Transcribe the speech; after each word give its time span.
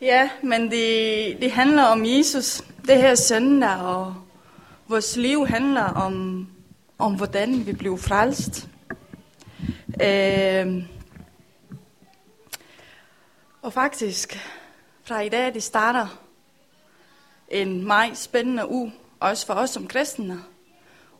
Ja, 0.00 0.30
men 0.42 0.70
det, 0.70 1.40
det 1.40 1.52
handler 1.52 1.82
om 1.82 2.06
Jesus. 2.06 2.62
Det 2.86 2.96
her 2.96 3.14
søndag, 3.14 3.76
og 3.76 4.14
vores 4.88 5.16
liv 5.16 5.46
handler 5.46 5.82
om, 5.82 6.46
om 6.98 7.14
hvordan 7.16 7.66
vi 7.66 7.72
blev 7.72 7.98
frelst. 7.98 8.68
Øh, 10.02 10.82
og 13.62 13.72
faktisk, 13.72 14.38
fra 15.04 15.20
i 15.20 15.28
dag, 15.28 15.54
det 15.54 15.62
starter 15.62 16.06
en 17.48 17.86
meget 17.86 18.18
spændende 18.18 18.70
uge, 18.70 18.94
også 19.20 19.46
for 19.46 19.54
os 19.54 19.70
som 19.70 19.88
kristne, 19.88 20.42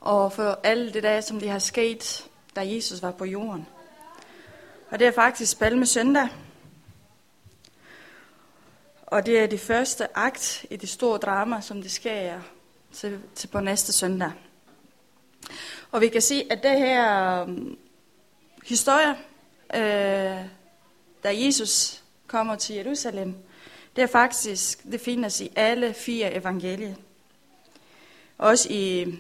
og 0.01 0.33
for 0.33 0.61
alle 0.63 0.93
det 0.93 1.03
der, 1.03 1.21
som 1.21 1.41
det 1.41 1.51
har 1.51 1.59
sket, 1.59 2.27
da 2.57 2.75
Jesus 2.75 3.03
var 3.03 3.11
på 3.11 3.25
jorden. 3.25 3.67
Og 4.91 4.99
det 4.99 5.07
er 5.07 5.13
faktisk 5.13 5.59
Palme 5.59 5.87
Søndag. 5.87 6.29
Og 9.11 9.27
det 9.27 9.39
er 9.39 9.47
det 9.47 9.61
første 9.61 10.19
akt 10.19 10.67
i 10.71 10.77
det 10.77 10.89
store 10.89 11.19
drama, 11.19 11.61
som 11.61 11.83
det 11.83 11.91
sker 11.91 12.41
til, 12.93 13.21
til 13.35 13.49
på 13.49 13.61
næste 13.61 13.93
søndag. 13.93 14.33
Og 15.91 16.01
vi 16.01 16.09
kan 16.09 16.23
se, 16.23 16.47
at 16.51 16.63
det 16.63 16.79
her 16.79 17.43
um, 17.43 17.79
historie, 18.67 19.11
øh, 19.75 20.45
da 21.25 21.45
Jesus 21.45 22.03
kommer 22.27 22.57
til 22.57 22.77
Jerusalem, 22.77 23.35
det 23.97 24.03
er 24.03 24.07
faktisk, 24.07 24.85
det 24.85 25.01
findes 25.01 25.41
i 25.41 25.53
alle 25.57 25.95
fire 25.95 26.35
evangelier. 26.35 26.95
Også 28.39 28.69
i 28.71 29.15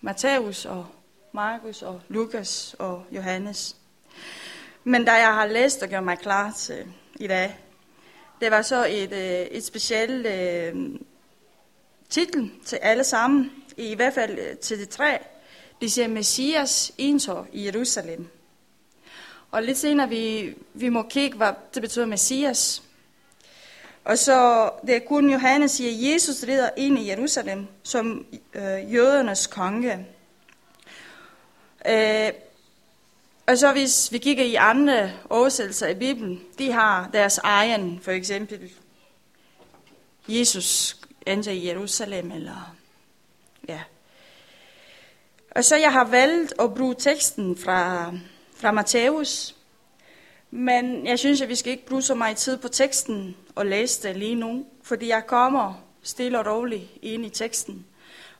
Matthæus 0.00 0.64
og 0.64 0.86
Markus 1.32 1.82
og 1.82 2.00
Lukas 2.08 2.76
og 2.78 3.04
Johannes. 3.10 3.76
Men 4.84 5.04
da 5.04 5.12
jeg 5.12 5.34
har 5.34 5.46
læst 5.46 5.82
og 5.82 5.88
gjort 5.88 6.04
mig 6.04 6.18
klar 6.18 6.52
til 6.52 6.86
i 7.14 7.26
dag, 7.26 7.58
det 8.40 8.50
var 8.50 8.62
så 8.62 8.86
et, 8.88 9.12
øh, 9.12 9.46
et 9.56 9.64
specielt 9.64 10.26
øh, 10.26 10.74
titel 12.08 12.50
til 12.64 12.76
alle 12.76 13.04
sammen, 13.04 13.52
i 13.76 13.94
hvert 13.94 14.14
fald 14.14 14.38
øh, 14.38 14.56
til 14.56 14.78
de 14.78 14.86
tre. 14.86 15.18
Det 15.80 15.92
siger 15.92 16.08
Messias 16.08 16.92
indtog 16.98 17.46
i 17.52 17.64
Jerusalem. 17.66 18.28
Og 19.50 19.62
lidt 19.62 19.78
senere, 19.78 20.08
vi, 20.08 20.54
vi 20.74 20.88
må 20.88 21.02
kigge, 21.02 21.36
hvad 21.36 21.52
det 21.74 21.82
betyder 21.82 22.06
Messias. 22.06 22.82
Og 24.04 24.18
så, 24.18 24.70
det 24.86 24.96
er 24.96 25.00
kun 25.00 25.30
Johannes 25.30 25.70
siger, 25.70 26.12
Jesus 26.12 26.44
rider 26.44 26.70
ind 26.76 26.98
i 26.98 27.08
Jerusalem 27.08 27.66
som 27.82 28.26
øh, 28.54 28.94
jødernes 28.94 29.46
konge. 29.46 30.06
Øh, 31.88 32.32
og 33.48 33.58
så 33.58 33.72
hvis 33.72 34.12
vi 34.12 34.18
kigger 34.18 34.44
i 34.44 34.54
andre 34.54 35.12
oversættelser 35.30 35.88
i 35.88 35.94
Bibelen, 35.94 36.40
de 36.58 36.72
har 36.72 37.10
deres 37.12 37.38
egen, 37.38 38.00
for 38.02 38.10
eksempel 38.10 38.70
Jesus 40.28 40.96
endte 41.26 41.54
i 41.54 41.68
Jerusalem, 41.68 42.32
eller 42.32 42.76
ja. 43.68 43.80
Og 45.50 45.64
så 45.64 45.76
jeg 45.76 45.92
har 45.92 46.04
valgt 46.04 46.54
at 46.60 46.74
bruge 46.74 46.94
teksten 46.98 47.56
fra, 47.56 48.12
fra 48.56 48.70
Matthæus, 48.70 49.56
men 50.50 51.06
jeg 51.06 51.18
synes, 51.18 51.40
at 51.40 51.48
vi 51.48 51.54
skal 51.54 51.72
ikke 51.72 51.86
bruge 51.86 52.02
så 52.02 52.14
meget 52.14 52.36
tid 52.36 52.56
på 52.56 52.68
teksten 52.68 53.36
og 53.54 53.66
læse 53.66 54.08
det 54.08 54.16
lige 54.16 54.34
nu, 54.34 54.66
fordi 54.82 55.08
jeg 55.08 55.26
kommer 55.26 55.84
stille 56.02 56.38
og 56.38 56.46
roligt 56.46 56.84
ind 57.02 57.26
i 57.26 57.30
teksten. 57.30 57.86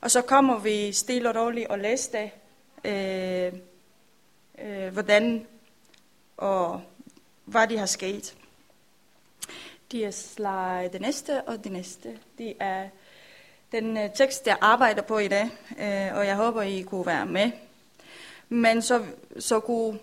Og 0.00 0.10
så 0.10 0.22
kommer 0.22 0.58
vi 0.58 0.92
stille 0.92 1.28
og 1.28 1.44
roligt 1.44 1.66
og 1.66 1.78
læse 1.78 2.10
det. 2.12 2.30
Øh, 2.84 3.52
øh, 4.64 4.92
hvordan 4.92 5.46
og 6.36 6.82
hvad 7.44 7.66
de 7.66 7.78
har 7.78 7.86
sket. 7.86 8.36
De 9.92 10.04
er 10.04 10.10
slide 10.10 10.90
det 10.92 11.00
næste 11.00 11.42
og 11.42 11.64
det 11.64 11.72
næste. 11.72 12.18
Det 12.38 12.54
er 12.60 12.88
den 13.72 13.96
øh, 13.96 14.10
tekst, 14.14 14.46
jeg 14.46 14.58
arbejder 14.60 15.02
på 15.02 15.18
i 15.18 15.28
dag, 15.28 15.50
øh, 15.78 16.16
og 16.18 16.26
jeg 16.26 16.36
håber, 16.36 16.62
I 16.62 16.82
kunne 16.82 17.06
være 17.06 17.26
med. 17.26 17.50
Men 18.48 18.82
så, 18.82 19.04
så 19.38 19.60
kunne, 19.60 19.98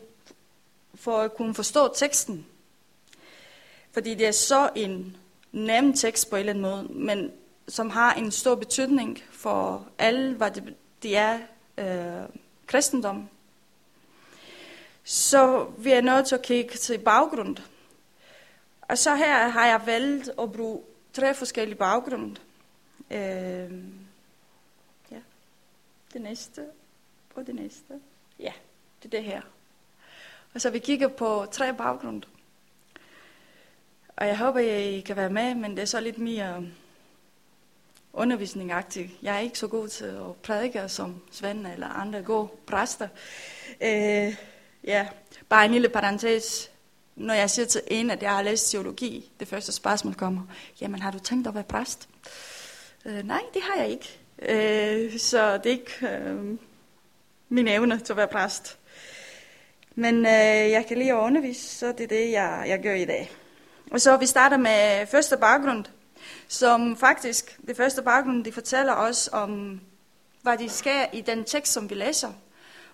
for 0.95 1.17
at 1.17 1.33
kunne 1.33 1.55
forstå 1.55 1.93
teksten, 1.93 2.45
fordi 3.91 4.15
det 4.15 4.27
er 4.27 4.31
så 4.31 4.69
en 4.75 5.17
nem 5.51 5.93
tekst 5.93 6.29
på 6.29 6.35
en 6.35 6.39
eller 6.39 6.53
anden 6.53 6.61
måde, 6.61 6.83
men 6.89 7.31
som 7.67 7.89
har 7.89 8.13
en 8.13 8.31
stor 8.31 8.55
betydning 8.55 9.19
for 9.31 9.87
alle, 9.97 10.33
hvad 10.33 10.51
det, 10.51 10.75
det 11.03 11.17
er 11.17 11.39
øh, 11.77 12.29
kristendom 12.67 13.29
så 15.07 15.63
vi 15.77 15.91
er 15.91 16.01
nødt 16.01 16.27
til 16.27 16.35
at 16.35 16.41
kigge 16.41 16.75
til 16.75 16.97
baggrund. 16.97 17.57
Og 18.81 18.97
så 18.97 19.15
her 19.15 19.47
har 19.47 19.65
jeg 19.65 19.81
valgt 19.85 20.29
at 20.39 20.51
bruge 20.51 20.81
tre 21.13 21.33
forskellige 21.33 21.77
baggrunde. 21.77 22.35
Øh, 23.11 23.71
ja, 25.11 25.19
det 26.13 26.21
næste 26.21 26.65
og 27.35 27.47
det 27.47 27.55
næste. 27.55 27.93
Ja, 28.39 28.53
det 29.03 29.13
er 29.13 29.17
det 29.17 29.23
her. 29.23 29.41
Og 30.53 30.61
så 30.61 30.69
vi 30.69 30.79
kigger 30.79 31.07
på 31.07 31.45
tre 31.51 31.73
baggrunde. 31.73 32.27
Og 34.17 34.27
jeg 34.27 34.37
håber, 34.37 34.59
I 34.59 34.99
kan 34.99 35.15
være 35.15 35.29
med, 35.29 35.55
men 35.55 35.71
det 35.71 35.81
er 35.81 35.85
så 35.85 35.99
lidt 35.99 36.17
mere 36.17 36.65
undervisningagtigt. 38.13 39.11
Jeg 39.21 39.35
er 39.35 39.39
ikke 39.39 39.59
så 39.59 39.67
god 39.67 39.87
til 39.87 40.05
at 40.05 40.35
prædike 40.43 40.89
som 40.89 41.21
Svend 41.31 41.67
eller 41.67 41.87
andre 41.87 42.21
gode 42.21 42.47
præster. 42.67 43.07
Øh, 43.81 44.35
Ja, 44.87 45.07
bare 45.49 45.65
en 45.65 45.71
lille 45.71 45.89
parentes. 45.89 46.71
Når 47.15 47.33
jeg 47.33 47.49
siger 47.49 47.65
til 47.65 47.81
en, 47.87 48.09
at 48.09 48.23
jeg 48.23 48.31
har 48.31 48.41
læst 48.41 48.71
teologi, 48.71 49.31
det 49.39 49.47
første 49.47 49.71
spørgsmål 49.71 50.13
kommer, 50.13 50.41
jamen 50.81 51.01
har 51.01 51.11
du 51.11 51.19
tænkt 51.19 51.47
at 51.47 51.55
være 51.55 51.63
præst? 51.63 52.09
Øh, 53.05 53.23
nej, 53.23 53.41
det 53.53 53.61
har 53.61 53.81
jeg 53.81 53.89
ikke. 53.89 54.19
Øh, 54.39 55.19
så 55.19 55.57
det 55.57 55.65
er 55.65 55.69
ikke 55.69 56.07
øh, 56.07 56.57
min 57.49 57.67
evne 57.67 57.99
til 57.99 58.13
at 58.13 58.17
være 58.17 58.27
præst. 58.27 58.77
Men 59.95 60.15
øh, 60.25 60.71
jeg 60.71 60.85
kan 60.87 60.97
lige 60.97 61.15
undervise, 61.15 61.77
så 61.77 61.87
det 61.87 62.01
er 62.01 62.07
det, 62.07 62.31
jeg, 62.31 62.65
jeg 62.67 62.81
gør 62.83 62.93
i 62.93 63.05
dag. 63.05 63.31
Og 63.91 64.01
så 64.01 64.17
vi 64.17 64.25
starter 64.25 64.57
med 64.57 65.07
første 65.07 65.37
baggrund, 65.37 65.85
som 66.47 66.97
faktisk, 66.97 67.59
det 67.67 67.77
første 67.77 68.01
baggrund, 68.01 68.45
det 68.45 68.53
fortæller 68.53 68.93
os 68.93 69.29
om, 69.33 69.81
hvad 70.41 70.57
de 70.57 70.69
sker 70.69 71.05
i 71.13 71.21
den 71.21 71.43
tekst, 71.43 71.73
som 71.73 71.89
vi 71.89 71.95
læser. 71.95 72.33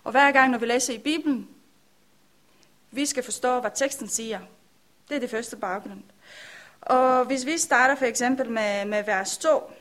Og 0.03 0.11
hver 0.11 0.31
gang, 0.31 0.51
når 0.51 0.57
vi 0.57 0.65
læser 0.65 0.93
i 0.93 0.97
Bibelen, 0.97 1.47
vi 2.91 3.05
skal 3.05 3.23
forstå, 3.23 3.59
hvad 3.59 3.71
teksten 3.75 4.07
siger. 4.07 4.39
Det 5.09 5.15
er 5.15 5.19
det 5.19 5.29
første 5.29 5.55
baggrund. 5.55 6.03
Og 6.81 7.25
hvis 7.25 7.45
vi 7.45 7.57
starter 7.57 7.95
for 7.95 8.05
eksempel 8.05 8.49
med, 8.49 8.85
med 8.85 9.03
vers 9.03 9.37
2. 9.37 9.71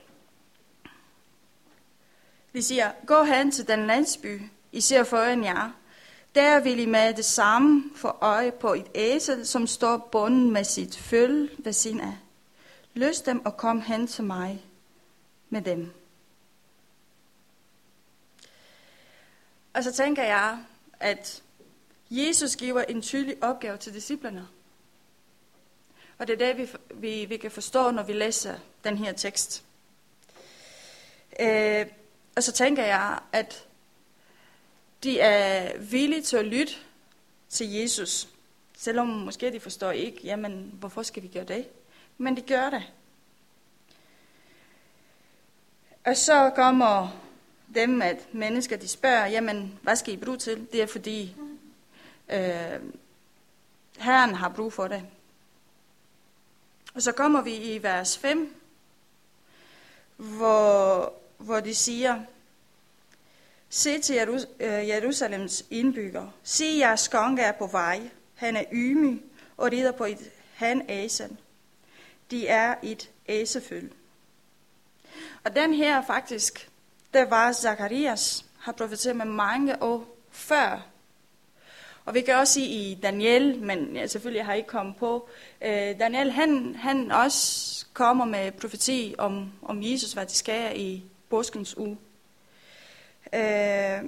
Vi 2.52 2.62
siger, 2.62 2.92
gå 3.06 3.22
hen 3.22 3.50
til 3.50 3.68
den 3.68 3.86
landsby, 3.86 4.42
I 4.72 4.80
ser 4.80 5.04
foran 5.04 5.44
jer. 5.44 5.70
Der 6.34 6.60
vil 6.60 6.78
I 6.78 6.86
med 6.86 7.14
det 7.14 7.24
samme 7.24 7.84
få 7.96 8.08
øje 8.20 8.52
på 8.52 8.74
et 8.74 8.86
æsel, 8.94 9.46
som 9.46 9.66
står 9.66 10.08
bunden 10.12 10.50
med 10.50 10.64
sit 10.64 10.96
føl 10.96 11.50
ved 11.58 11.72
sin 11.72 12.00
af. 12.00 12.18
Løs 12.94 13.20
dem 13.20 13.46
og 13.46 13.56
kom 13.56 13.80
hen 13.80 14.06
til 14.06 14.24
mig 14.24 14.64
med 15.50 15.62
dem. 15.62 15.92
Og 19.74 19.84
så 19.84 19.92
tænker 19.92 20.22
jeg, 20.22 20.58
at 21.00 21.42
Jesus 22.10 22.56
giver 22.56 22.82
en 22.82 23.02
tydelig 23.02 23.44
opgave 23.44 23.76
til 23.76 23.94
disciplerne. 23.94 24.48
Og 26.18 26.26
det 26.26 26.42
er 26.42 26.46
det, 26.46 26.58
vi, 26.58 26.68
vi, 26.94 27.24
vi 27.24 27.36
kan 27.36 27.50
forstå, 27.50 27.90
når 27.90 28.02
vi 28.02 28.12
læser 28.12 28.54
den 28.84 28.98
her 28.98 29.12
tekst. 29.12 29.64
Øh, 31.40 31.86
og 32.36 32.42
så 32.42 32.52
tænker 32.52 32.84
jeg, 32.84 33.18
at 33.32 33.66
de 35.02 35.20
er 35.20 35.78
villige 35.78 36.22
til 36.22 36.36
at 36.36 36.44
lytte 36.44 36.72
til 37.48 37.72
Jesus. 37.72 38.28
Selvom 38.76 39.06
måske 39.06 39.52
de 39.52 39.60
forstår 39.60 39.90
ikke, 39.90 40.20
jamen 40.24 40.70
hvorfor 40.74 41.02
skal 41.02 41.22
vi 41.22 41.28
gøre 41.28 41.44
det? 41.44 41.66
Men 42.18 42.36
de 42.36 42.40
gør 42.40 42.70
det. 42.70 42.82
Og 46.06 46.16
så 46.16 46.50
kommer 46.54 47.20
dem, 47.74 48.02
at 48.02 48.34
mennesker 48.34 48.76
de 48.76 48.88
spørger, 48.88 49.26
jamen 49.26 49.78
hvad 49.82 49.96
skal 49.96 50.14
I 50.14 50.16
bruge 50.16 50.38
til? 50.38 50.66
Det 50.72 50.82
er 50.82 50.86
fordi, 50.86 51.36
Øh, 52.32 52.80
Herren 53.98 54.34
har 54.34 54.48
brug 54.48 54.72
for 54.72 54.88
det. 54.88 55.06
Og 56.94 57.02
så 57.02 57.12
kommer 57.12 57.42
vi 57.42 57.56
i 57.56 57.82
vers 57.82 58.18
5, 58.18 58.54
hvor, 60.16 61.12
hvor 61.38 61.60
de 61.60 61.74
siger, 61.74 62.20
Se 63.72 63.98
til 63.98 64.46
øh, 64.60 64.88
Jerusalems 64.88 65.64
indbygger. 65.70 66.28
Se, 66.42 66.64
jeres 66.78 67.08
konge 67.08 67.42
er 67.42 67.52
på 67.52 67.66
vej. 67.66 68.10
Han 68.34 68.56
er 68.56 68.64
ymig 68.72 69.22
og 69.56 69.72
rider 69.72 69.92
på 69.92 70.04
et 70.04 70.30
han 70.54 70.84
æsel. 70.88 71.36
De 72.30 72.48
er 72.48 72.74
et 72.82 73.10
æseføl. 73.28 73.92
Og 75.44 75.56
den 75.56 75.74
her 75.74 76.06
faktisk, 76.06 76.70
der 77.14 77.24
var 77.24 77.52
Zakarias, 77.52 78.44
har 78.58 78.72
profeteret 78.72 79.16
med 79.16 79.24
mange 79.24 79.82
år 79.82 80.16
før 80.30 80.89
og 82.10 82.14
vi 82.14 82.20
kan 82.20 82.34
også 82.34 82.52
sige 82.52 82.66
i 82.66 82.94
Daniel, 82.94 83.58
men 83.62 83.96
ja, 83.96 84.06
selvfølgelig 84.06 84.44
har 84.44 84.52
jeg 84.52 84.58
ikke 84.58 84.68
kommet 84.68 84.96
på. 84.96 85.28
Øh, 85.62 85.98
Daniel, 86.00 86.30
han, 86.30 86.74
han 86.74 87.12
også 87.12 87.86
kommer 87.92 88.24
med 88.24 88.52
profeti 88.52 89.14
om, 89.18 89.52
om 89.62 89.82
Jesus, 89.82 90.12
hvad 90.12 90.26
de 90.26 90.34
skal 90.34 90.80
i 90.80 91.02
påskens 91.28 91.78
uge. 91.78 91.98
Øh, 93.34 94.02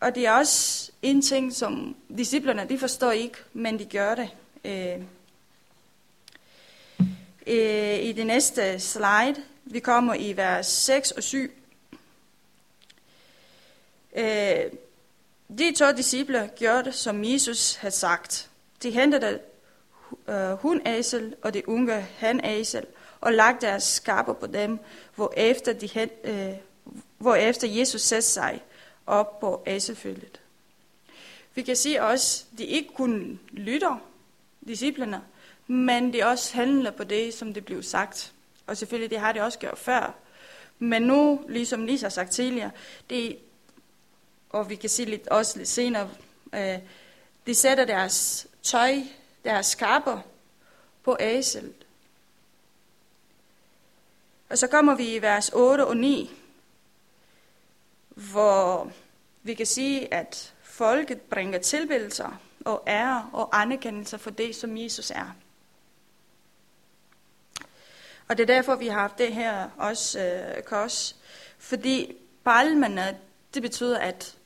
og 0.00 0.14
det 0.14 0.26
er 0.26 0.32
også 0.32 0.90
en 1.02 1.22
ting, 1.22 1.52
som 1.52 1.96
disciplerne, 2.16 2.66
de 2.68 2.78
forstår 2.78 3.10
ikke, 3.10 3.38
men 3.52 3.78
de 3.78 3.84
gør 3.84 4.14
det. 4.14 4.30
Øh, 4.64 5.02
øh, 7.46 8.04
I 8.04 8.12
det 8.12 8.26
næste 8.26 8.80
slide, 8.80 9.36
vi 9.64 9.80
kommer 9.80 10.14
i 10.14 10.36
vers 10.36 10.66
6 10.66 11.10
og 11.10 11.22
7. 11.22 11.50
Øh, 14.16 14.24
de 15.58 15.72
to 15.72 15.92
disciple 15.92 16.50
gjorde 16.56 16.84
det, 16.84 16.94
som 16.94 17.24
Jesus 17.24 17.74
havde 17.74 17.94
sagt. 17.94 18.50
De 18.82 18.90
hentede 18.90 19.40
øh, 20.28 20.52
hundæsel 20.52 21.34
og 21.42 21.54
det 21.54 21.64
unge 21.66 22.06
hanæsel 22.16 22.86
og 23.20 23.32
lagde 23.32 23.56
deres 23.60 23.82
skarper 23.82 24.32
på 24.32 24.46
dem, 24.46 24.78
hvor 25.14 25.32
efter, 25.36 25.72
de, 25.72 26.08
øh, 26.24 26.52
hvor 27.18 27.34
efter 27.34 27.68
Jesus 27.68 28.00
satte 28.00 28.28
sig 28.28 28.62
op 29.06 29.40
på 29.40 29.62
æselfølget. 29.66 30.40
Vi 31.54 31.62
kan 31.62 31.76
sige 31.76 32.02
også, 32.02 32.44
at 32.52 32.58
de 32.58 32.64
ikke 32.64 32.94
kun 32.94 33.40
lytter, 33.50 34.02
disciplerne, 34.66 35.20
men 35.66 36.12
de 36.12 36.22
også 36.22 36.56
handler 36.56 36.90
på 36.90 37.04
det, 37.04 37.34
som 37.34 37.54
det 37.54 37.64
blev 37.64 37.82
sagt. 37.82 38.32
Og 38.66 38.76
selvfølgelig, 38.76 39.10
det 39.10 39.18
har 39.20 39.32
de 39.32 39.40
også 39.40 39.58
gjort 39.58 39.78
før. 39.78 40.14
Men 40.78 41.02
nu, 41.02 41.44
ligesom 41.48 41.86
Lisa 41.86 42.04
har 42.04 42.10
sagt 42.10 42.32
tidligere, 42.32 42.70
det, 43.10 43.38
og 44.52 44.70
vi 44.70 44.76
kan 44.76 44.90
sige 44.90 45.10
lidt, 45.10 45.28
også 45.28 45.58
lidt 45.58 45.68
senere, 45.68 46.10
øh, 46.54 46.78
de 47.46 47.54
sætter 47.54 47.84
deres 47.84 48.46
tøj, 48.62 48.94
deres 49.44 49.66
skarper 49.66 50.20
på 51.04 51.16
æsel. 51.20 51.74
Og 54.50 54.58
så 54.58 54.66
kommer 54.66 54.94
vi 54.94 55.14
i 55.14 55.22
vers 55.22 55.50
8 55.54 55.86
og 55.86 55.96
9, 55.96 56.30
hvor 58.08 58.92
vi 59.42 59.54
kan 59.54 59.66
sige, 59.66 60.14
at 60.14 60.54
folket 60.62 61.20
bringer 61.20 61.58
tilbedelser 61.58 62.40
og 62.64 62.82
ære 62.86 63.30
og 63.32 63.60
anerkendelse 63.60 64.18
for 64.18 64.30
det, 64.30 64.56
som 64.56 64.78
Jesus 64.78 65.10
er. 65.10 65.34
Og 68.28 68.38
det 68.38 68.42
er 68.42 68.54
derfor, 68.54 68.74
vi 68.74 68.86
har 68.86 69.00
haft 69.00 69.18
det 69.18 69.34
her 69.34 69.68
også 69.76 70.20
øh, 70.20 70.62
kors. 70.62 71.16
Fordi 71.58 72.16
palmerne, 72.44 73.18
det 73.54 73.62
betyder, 73.62 73.98
at 73.98 74.36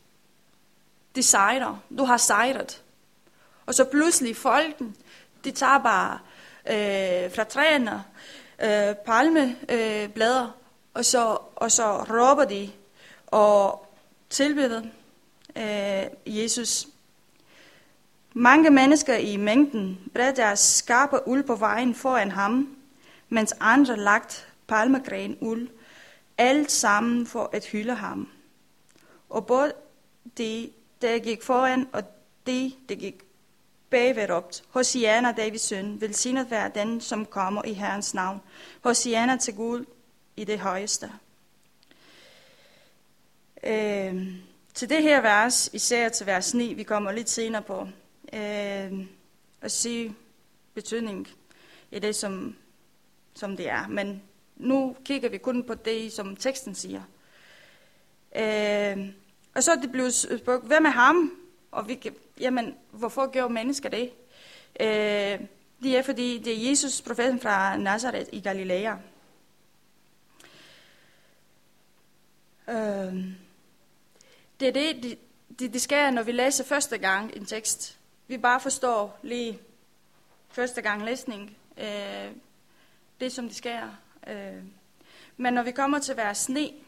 de 1.16 1.22
sejrer. 1.22 1.82
Du 1.98 2.04
har 2.04 2.16
sejret. 2.16 2.82
Og 3.66 3.74
så 3.74 3.84
pludselig 3.84 4.36
folken, 4.36 4.96
de 5.44 5.50
tager 5.50 5.78
bare 5.78 6.18
øh, 6.66 7.34
fra 7.34 7.44
træerne 7.44 8.04
øh, 8.62 8.94
palmeblader, 8.96 10.44
øh, 10.44 10.50
og, 10.94 11.04
så, 11.04 11.38
og 11.56 11.72
så 11.72 11.96
råber 12.02 12.44
de 12.44 12.70
og 13.26 13.86
tilbeder 14.30 14.82
øh, 15.56 16.36
Jesus. 16.38 16.86
Mange 18.32 18.70
mennesker 18.70 19.16
i 19.16 19.36
mængden 19.36 20.00
bredte 20.14 20.42
deres 20.42 20.60
skarpe 20.60 21.28
uld 21.28 21.42
på 21.42 21.54
vejen 21.54 21.94
foran 21.94 22.30
ham, 22.30 22.76
mens 23.28 23.54
andre 23.60 23.96
lagt 23.96 24.48
palmegren 24.66 25.36
uld, 25.40 25.68
alt 26.38 26.72
sammen 26.72 27.26
for 27.26 27.50
at 27.52 27.64
hylde 27.64 27.94
ham. 27.94 28.28
Og 29.28 29.46
både 29.46 29.72
de, 30.38 30.70
der 31.02 31.19
gik 31.19 31.43
foran, 31.43 31.88
og 31.93 32.02
de, 32.46 32.72
der 32.88 32.94
gik 32.94 33.22
bagved 33.90 34.31
råbt, 34.31 34.64
Hosianna, 34.69 35.32
Davids 35.32 35.62
søn, 35.62 36.00
velsignet 36.00 36.50
være 36.50 36.70
den, 36.75 37.00
som 37.00 37.26
kommer 37.26 37.64
i 37.64 37.72
Herrens 37.72 38.14
navn. 38.14 38.40
Hosianna 38.81 39.37
til 39.37 39.54
Gud 39.54 39.84
i 40.37 40.44
det 40.44 40.58
højeste. 40.58 41.12
Øh, 43.62 44.26
til 44.75 44.88
det 44.88 45.02
her 45.02 45.20
vers, 45.20 45.70
især 45.72 46.08
til 46.08 46.26
vers 46.26 46.54
9, 46.54 46.75
vi 46.75 46.82
kommer 46.82 47.12
lidt 47.12 47.31
senere 47.31 47.62
på, 47.62 47.88
øh, 48.32 49.06
at 49.60 49.72
sige 49.72 50.14
betydning 50.75 51.28
i 51.90 51.99
det, 51.99 52.16
som, 52.16 52.56
som 53.34 53.56
det 53.56 53.69
er. 53.69 53.88
Men 53.88 54.22
nu 54.56 54.96
kigger 55.04 55.28
vi 55.28 55.38
kun 55.38 55.64
på 55.64 55.75
det, 55.75 56.12
som 56.12 56.37
teksten 56.37 56.75
siger. 56.75 57.02
Øh, 58.37 59.08
og 59.56 59.62
så 59.62 59.72
er 59.72 59.76
det 59.76 59.92
blevet 59.92 60.14
spurgt, 60.14 60.64
hvem 60.64 60.84
er 60.84 60.90
ham? 60.90 61.32
Og 61.70 61.88
vi 61.88 62.12
jamen, 62.40 62.74
hvorfor 62.90 63.30
gjorde 63.30 63.54
mennesker 63.54 63.88
det? 63.88 64.12
Øh, 64.80 65.46
det 65.82 65.96
er 65.96 66.02
fordi, 66.02 66.38
det 66.38 66.52
er 66.52 66.70
Jesus, 66.70 67.02
profeten 67.02 67.40
fra 67.40 67.76
Nazareth 67.76 68.28
i 68.32 68.40
Galilea. 68.40 68.94
Øh, 72.68 73.14
det 74.60 74.68
er 74.68 74.72
det, 74.72 75.02
det, 75.02 75.18
det, 75.58 75.72
det 75.72 75.82
sker, 75.82 76.10
når 76.10 76.22
vi 76.22 76.32
læser 76.32 76.64
første 76.64 76.98
gang 76.98 77.36
en 77.36 77.46
tekst. 77.46 77.98
Vi 78.26 78.38
bare 78.38 78.60
forstår 78.60 79.18
lige 79.22 79.58
første 80.48 80.82
gang 80.82 81.04
læsning, 81.04 81.56
øh, 81.78 82.30
det 83.20 83.32
som 83.32 83.48
det 83.48 83.56
sker. 83.56 83.88
Øh. 84.26 84.62
Men 85.36 85.54
når 85.54 85.62
vi 85.62 85.72
kommer 85.72 85.98
til 85.98 86.16
vers 86.16 86.48
9, 86.48 86.85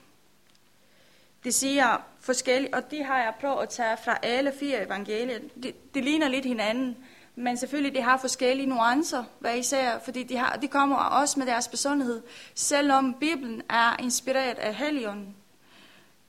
det 1.49 1.55
siger 1.55 2.03
forskelligt, 2.21 2.75
og 2.75 2.91
de 2.91 3.05
har 3.05 3.19
jeg 3.19 3.33
prøvet 3.41 3.63
at 3.63 3.69
tage 3.69 3.97
fra 4.05 4.19
alle 4.23 4.53
fire 4.61 4.87
evangelier. 4.87 5.39
De, 5.63 5.73
de 5.95 6.01
ligner 6.01 6.29
lidt 6.29 6.45
hinanden, 6.45 6.97
men 7.37 7.57
selvfølgelig 7.57 7.95
de 7.95 8.03
har 8.03 8.17
forskellige 8.17 8.67
nuancer, 8.67 9.25
hvad 9.39 9.59
især, 9.59 9.99
fordi 9.99 10.23
de, 10.23 10.37
har, 10.37 10.57
de 10.57 10.69
kommer 10.69 10.97
også 10.97 11.39
med 11.39 11.47
deres 11.47 11.69
personlighed, 11.69 12.23
selvom 12.55 13.15
Bibelen 13.21 13.63
er 13.71 13.97
inspireret 14.03 14.59
af 14.59 14.75
Helligånden. 14.75 15.37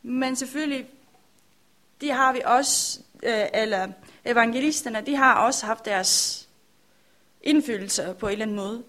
Men 0.02 0.36
selvfølgelig 0.36 0.88
de 2.02 2.12
har 2.12 2.34
vi 2.34 2.42
også, 2.46 3.00
øh, 3.24 3.46
eller 3.54 3.88
evangelisterne, 4.26 5.02
de 5.06 5.16
har 5.16 5.34
også 5.34 5.66
haft 5.66 5.86
deres 5.86 6.48
indflydelse 7.42 8.16
på 8.20 8.28
en 8.28 8.32
eller 8.32 8.46
anden 8.46 8.58
måde. 8.58 8.84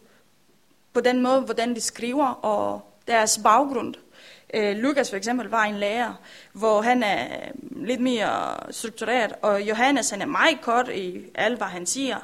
På 0.92 1.00
den 1.00 1.22
måde, 1.22 1.40
hvordan 1.40 1.74
de 1.74 1.80
skriver, 1.80 2.26
og 2.26 2.92
deres 3.06 3.40
baggrund. 3.42 3.94
Øh, 4.54 4.76
Lukas 4.76 5.10
for 5.10 5.16
eksempel 5.16 5.48
var 5.48 5.64
en 5.64 5.74
lærer, 5.74 6.14
hvor 6.52 6.82
han 6.82 7.02
er 7.02 7.26
lidt 7.70 8.00
mere 8.00 8.56
struktureret, 8.70 9.32
og 9.42 9.62
Johannes 9.62 10.10
han 10.10 10.22
er 10.22 10.26
meget 10.26 10.60
kort 10.60 10.88
i 10.88 11.24
alt, 11.34 11.58
hvad 11.58 11.66
han 11.66 11.86
siger. 11.86 12.16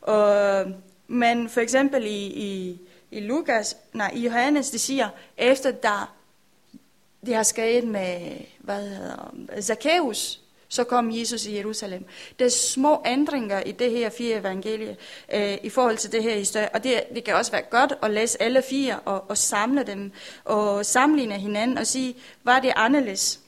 Og, 0.00 0.66
men 1.08 1.48
for 1.48 1.60
eksempel 1.60 2.04
i, 2.06 2.26
i, 2.26 2.80
i 3.10 3.20
Lukas, 3.20 3.76
nej, 3.92 4.10
i 4.14 4.24
Johannes, 4.24 4.70
det 4.70 4.80
siger, 4.80 5.08
efter 5.36 5.70
der 5.70 6.14
det 7.26 7.34
har 7.34 7.42
skrevet 7.42 7.84
med, 7.84 8.36
hvad 8.58 8.88
hedder, 8.88 9.60
Zacchaeus, 9.60 10.41
så 10.72 10.84
kom 10.84 11.10
Jesus 11.10 11.46
i 11.46 11.56
Jerusalem. 11.56 12.04
Der 12.38 12.44
er 12.44 12.48
små 12.48 13.02
ændringer 13.06 13.60
i 13.60 13.72
det 13.72 13.90
her 13.90 14.10
fire 14.10 14.36
evangelie 14.36 14.96
øh, 15.34 15.58
i 15.62 15.70
forhold 15.70 15.96
til 15.96 16.12
det 16.12 16.22
her 16.22 16.36
historie, 16.36 16.68
og 16.74 16.84
det, 16.84 17.02
det 17.14 17.24
kan 17.24 17.34
også 17.34 17.52
være 17.52 17.62
godt 17.62 17.92
at 18.02 18.10
læse 18.10 18.42
alle 18.42 18.62
fire 18.62 18.98
og, 19.00 19.30
og 19.30 19.38
samle 19.38 19.82
dem 19.82 20.12
og 20.44 20.86
sammenligne 20.86 21.34
hinanden 21.34 21.78
og 21.78 21.86
sige, 21.86 22.14
var 22.44 22.60
det 22.60 22.72
anderledes? 22.76 23.40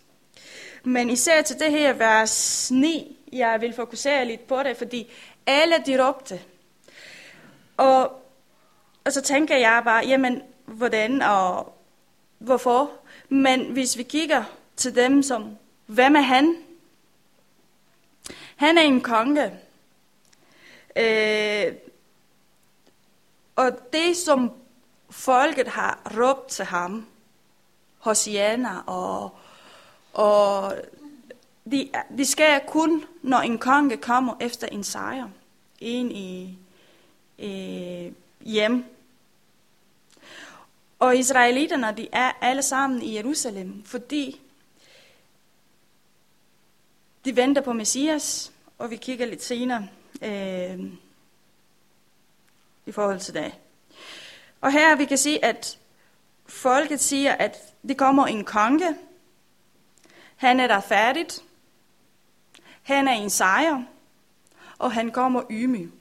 Men 0.85 1.11
især 1.11 1.43
til 1.43 1.59
det 1.59 1.71
her 1.71 1.93
vers 1.93 2.71
9, 2.71 3.17
jeg 3.33 3.61
vil 3.61 3.73
fokusere 3.73 4.25
lidt 4.25 4.47
på 4.47 4.63
det, 4.63 4.77
fordi 4.77 5.13
alle 5.47 5.77
de 5.87 6.07
råbte. 6.07 6.41
Og, 7.77 8.03
og 9.05 9.13
så 9.13 9.21
tænker 9.21 9.57
jeg 9.57 9.83
bare, 9.85 10.05
jamen, 10.07 10.43
hvordan 10.65 11.23
og 11.23 11.75
hvorfor? 12.39 12.91
Men 13.29 13.73
hvis 13.73 13.99
vi 13.99 14.03
kigger 14.03 14.45
til 14.77 14.95
dem, 14.95 15.23
som, 15.23 15.57
hvem 15.87 16.17
er 16.17 16.21
han? 16.21 16.57
Han 18.65 18.79
er 18.79 18.83
en 18.83 19.01
konge. 19.01 19.61
Øh, 20.97 21.75
og 23.57 23.93
det, 23.93 24.17
som 24.17 24.53
folket 25.11 25.69
har 25.69 26.01
råbt 26.19 26.49
til 26.49 26.65
ham, 26.65 27.07
Hosianna, 27.99 28.81
og, 28.87 29.37
og 30.13 30.75
de, 31.71 31.91
de 32.19 32.25
skal 32.25 32.61
kun, 32.67 33.05
når 33.23 33.39
en 33.39 33.59
konge 33.59 33.97
kommer 33.97 34.35
efter 34.41 34.67
en 34.67 34.85
sejr, 34.85 35.29
ind 35.81 36.13
i, 36.13 36.59
øh, 37.39 38.13
hjem. 38.41 38.85
Og 40.99 41.17
israelitterne, 41.17 41.95
de 41.97 42.09
er 42.13 42.33
alle 42.41 42.63
sammen 42.63 43.03
i 43.03 43.17
Jerusalem, 43.17 43.85
fordi 43.85 44.41
de 47.25 47.37
venter 47.37 47.63
på 47.63 47.73
Messias, 47.73 48.54
og 48.79 48.91
vi 48.91 48.97
kigger 48.97 49.27
lidt 49.27 49.43
senere 49.43 49.89
øh, 50.23 50.81
i 52.87 52.93
forhold 52.93 53.21
til 53.21 53.35
det. 53.35 53.55
Og 54.61 54.73
her 54.73 54.97
vi 54.97 55.05
kan 55.05 55.19
se, 55.19 55.39
at 55.43 55.79
folket 56.47 57.01
siger, 57.01 57.33
at 57.33 57.75
det 57.89 57.97
kommer 57.97 58.27
en 58.27 58.45
konge. 58.45 58.97
Han 60.37 60.61
er 60.61 60.67
der 60.67 60.81
færdigt. 60.81 61.43
Han 62.83 63.09
er 63.09 63.13
en 63.13 63.31
sejr. 63.31 63.83
og 64.79 64.93
han 64.93 65.11
kommer 65.11 65.43
ydmyg. 65.51 65.93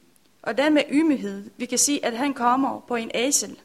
Og 0.42 0.58
den 0.58 0.74
med 0.74 0.84
ydmyghed, 0.90 1.50
vi 1.58 1.66
kan 1.66 1.78
sige, 1.78 2.06
at 2.06 2.18
han 2.18 2.34
kommer 2.34 2.80
på 2.80 2.96
en 2.96 3.12
æsel. 3.14 3.60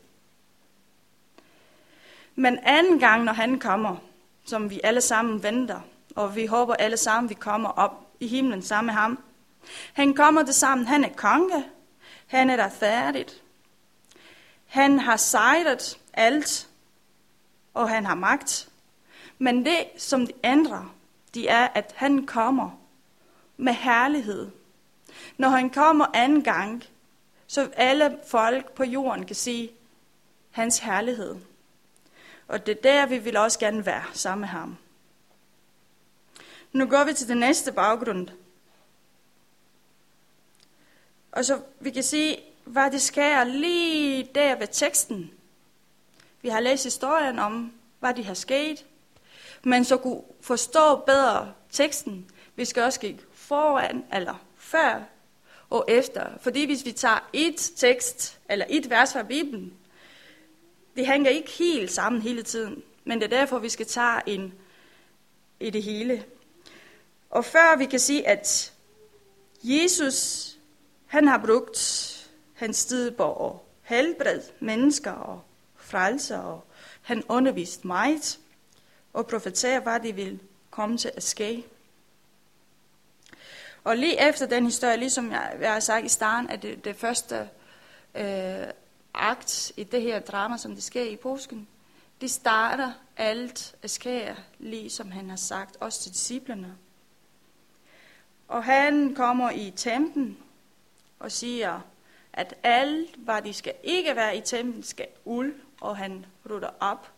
Men 2.34 2.58
anden 2.62 2.98
gang, 2.98 3.24
når 3.24 3.32
han 3.32 3.58
kommer, 3.58 3.96
som 4.44 4.70
vi 4.70 4.80
alle 4.84 5.00
sammen 5.00 5.42
venter, 5.42 5.80
og 6.16 6.36
vi 6.36 6.46
håber 6.46 6.74
alle 6.74 6.96
sammen, 6.96 7.30
vi 7.30 7.34
kommer 7.34 7.68
op 7.68 8.07
himlen 8.26 8.62
sammen 8.62 8.86
med 8.86 8.94
ham. 8.94 9.18
Han 9.92 10.14
kommer 10.14 10.42
det 10.42 10.54
sammen, 10.54 10.86
han 10.86 11.04
er 11.04 11.08
konge, 11.16 11.64
han 12.26 12.50
er 12.50 12.56
der 12.56 12.68
færdigt. 12.68 13.42
Han 14.66 14.98
har 14.98 15.16
sejret 15.16 15.98
alt, 16.12 16.68
og 17.74 17.88
han 17.88 18.06
har 18.06 18.14
magt. 18.14 18.68
Men 19.38 19.64
det, 19.64 19.86
som 19.96 20.26
de 20.26 20.32
andre, 20.42 20.88
de 21.34 21.48
er, 21.48 21.68
at 21.74 21.92
han 21.96 22.26
kommer 22.26 22.70
med 23.56 23.72
herlighed. 23.72 24.50
Når 25.36 25.48
han 25.48 25.70
kommer 25.70 26.06
anden 26.14 26.42
gang, 26.42 26.84
så 27.46 27.70
alle 27.76 28.18
folk 28.26 28.72
på 28.72 28.84
jorden 28.84 29.26
kan 29.26 29.36
se 29.36 29.70
hans 30.50 30.78
herlighed. 30.78 31.36
Og 32.48 32.66
det 32.66 32.78
er 32.78 32.82
der, 32.82 33.06
vi 33.06 33.18
vil 33.18 33.36
også 33.36 33.58
gerne 33.58 33.86
være 33.86 34.04
sammen 34.12 34.40
med 34.40 34.48
ham. 34.48 34.76
Nu 36.72 36.86
går 36.86 37.04
vi 37.04 37.12
til 37.12 37.28
den 37.28 37.38
næste 37.38 37.72
baggrund. 37.72 38.28
Og 41.32 41.44
så 41.44 41.60
vi 41.80 41.90
kan 41.90 42.02
se, 42.02 42.42
hvad 42.64 42.90
det 42.90 43.02
sker 43.02 43.44
lige 43.44 44.30
der 44.34 44.58
ved 44.58 44.68
teksten. 44.72 45.30
Vi 46.42 46.48
har 46.48 46.60
læst 46.60 46.84
historien 46.84 47.38
om, 47.38 47.72
hvad 48.00 48.14
de 48.14 48.24
har 48.24 48.34
sket. 48.34 48.86
Men 49.64 49.84
så 49.84 49.96
kunne 49.96 50.22
forstå 50.40 50.96
bedre 50.96 51.52
teksten, 51.70 52.30
vi 52.56 52.64
skal 52.64 52.82
også 52.82 53.00
kigge 53.00 53.20
foran 53.32 54.04
eller 54.12 54.44
før 54.56 55.02
og 55.70 55.84
efter. 55.88 56.30
Fordi 56.40 56.66
hvis 56.66 56.84
vi 56.84 56.92
tager 56.92 57.28
et 57.32 57.72
tekst 57.76 58.38
eller 58.48 58.66
et 58.68 58.90
vers 58.90 59.12
fra 59.12 59.22
Bibelen, 59.22 59.74
det 60.96 61.06
hænger 61.06 61.30
ikke 61.30 61.50
helt 61.50 61.90
sammen 61.90 62.22
hele 62.22 62.42
tiden. 62.42 62.82
Men 63.04 63.20
det 63.20 63.32
er 63.32 63.38
derfor, 63.38 63.58
vi 63.58 63.68
skal 63.68 63.86
tage 63.86 64.20
en 64.26 64.54
i 65.60 65.70
det 65.70 65.82
hele. 65.82 66.24
Og 67.30 67.44
før 67.44 67.76
vi 67.76 67.86
kan 67.86 67.98
sige, 67.98 68.28
at 68.28 68.72
Jesus, 69.62 70.48
han 71.06 71.28
har 71.28 71.38
brugt 71.46 71.78
hans 72.54 72.84
tid 72.84 73.10
på 73.10 73.46
at 73.46 73.52
helbrede 73.82 74.42
mennesker 74.60 75.12
og 75.12 75.42
frelse, 75.76 76.36
og 76.36 76.64
han 77.02 77.24
underviste 77.28 77.86
meget 77.86 78.38
og 79.12 79.26
profeterer, 79.26 79.80
hvad 79.80 80.00
det 80.00 80.16
vil 80.16 80.40
komme 80.70 80.98
til 80.98 81.12
at 81.16 81.22
ske. 81.22 81.64
Og 83.84 83.96
lige 83.96 84.28
efter 84.28 84.46
den 84.46 84.64
historie, 84.64 84.96
ligesom 84.96 85.30
jeg, 85.32 85.56
jeg 85.60 85.72
har 85.72 85.80
sagt 85.80 86.04
i 86.04 86.08
starten, 86.08 86.50
at 86.50 86.62
det, 86.62 86.84
det 86.84 86.96
første 86.96 87.48
øh, 88.14 88.66
akt 89.14 89.72
i 89.76 89.84
det 89.84 90.02
her 90.02 90.20
drama, 90.20 90.56
som 90.56 90.74
det 90.74 90.82
sker 90.82 91.02
i 91.02 91.16
påsken, 91.16 91.68
det 92.20 92.30
starter 92.30 92.92
alt 93.16 93.74
at 93.82 93.90
ske, 93.90 94.36
lige 94.58 94.90
som 94.90 95.10
han 95.10 95.30
har 95.30 95.36
sagt, 95.36 95.76
også 95.80 96.02
til 96.02 96.12
disciplerne. 96.12 96.76
Og 98.48 98.64
han 98.64 99.14
kommer 99.14 99.50
i 99.50 99.72
templen 99.76 100.38
og 101.18 101.32
siger, 101.32 101.80
at 102.32 102.54
alt, 102.62 103.16
hvad 103.16 103.42
de 103.42 103.52
skal 103.52 103.74
ikke 103.82 104.16
være 104.16 104.36
i 104.36 104.40
templen, 104.40 104.82
skal 104.82 105.06
uld, 105.24 105.54
og 105.80 105.96
han 105.96 106.26
rutter 106.50 106.70
op. 106.80 107.12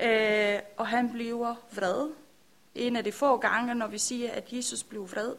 Øh, 0.00 0.58
og 0.76 0.86
han 0.86 1.12
bliver 1.12 1.54
vred. 1.74 2.10
En 2.74 2.96
af 2.96 3.04
de 3.04 3.12
få 3.12 3.36
gange, 3.36 3.74
når 3.74 3.86
vi 3.86 3.98
siger, 3.98 4.32
at 4.32 4.52
Jesus 4.52 4.82
blev 4.82 5.10
vred. 5.10 5.34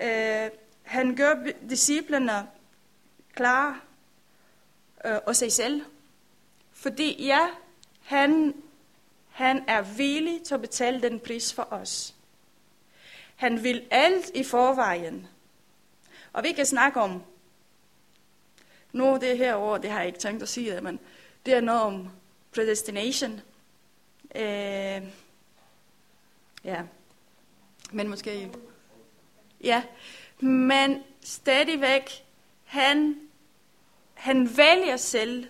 Øh, 0.00 0.50
han 0.82 1.16
gør 1.16 1.34
disciplerne 1.68 2.48
klar 3.34 3.84
øh, 5.04 5.18
og 5.26 5.36
sig 5.36 5.52
selv. 5.52 5.82
Fordi 6.72 7.24
ja, 7.24 7.48
han, 8.02 8.54
han 9.30 9.64
er 9.68 9.82
villig 9.82 10.42
til 10.42 10.54
at 10.54 10.60
betale 10.60 11.02
den 11.02 11.20
pris 11.20 11.52
for 11.52 11.68
os. 11.70 12.14
Han 13.40 13.64
vil 13.64 13.86
alt 13.90 14.30
i 14.34 14.44
forvejen. 14.44 15.26
Og 16.32 16.42
vi 16.42 16.52
kan 16.52 16.66
snakke 16.66 17.00
om, 17.00 17.22
nu 18.92 19.18
det 19.20 19.38
her 19.38 19.54
ord, 19.54 19.82
det 19.82 19.90
har 19.90 19.98
jeg 19.98 20.06
ikke 20.06 20.18
tænkt 20.18 20.42
at 20.42 20.48
sige 20.48 20.74
det, 20.74 20.82
men 20.82 21.00
det 21.46 21.54
er 21.54 21.60
noget 21.60 21.82
om 21.82 22.08
predestination. 22.54 23.40
Øh, 24.34 25.02
ja, 26.64 26.82
men 27.92 28.08
måske, 28.08 28.50
ja, 29.60 29.82
men 30.40 31.02
stadigvæk, 31.20 32.24
han, 32.64 33.20
han 34.14 34.56
vælger 34.56 34.96
selv, 34.96 35.46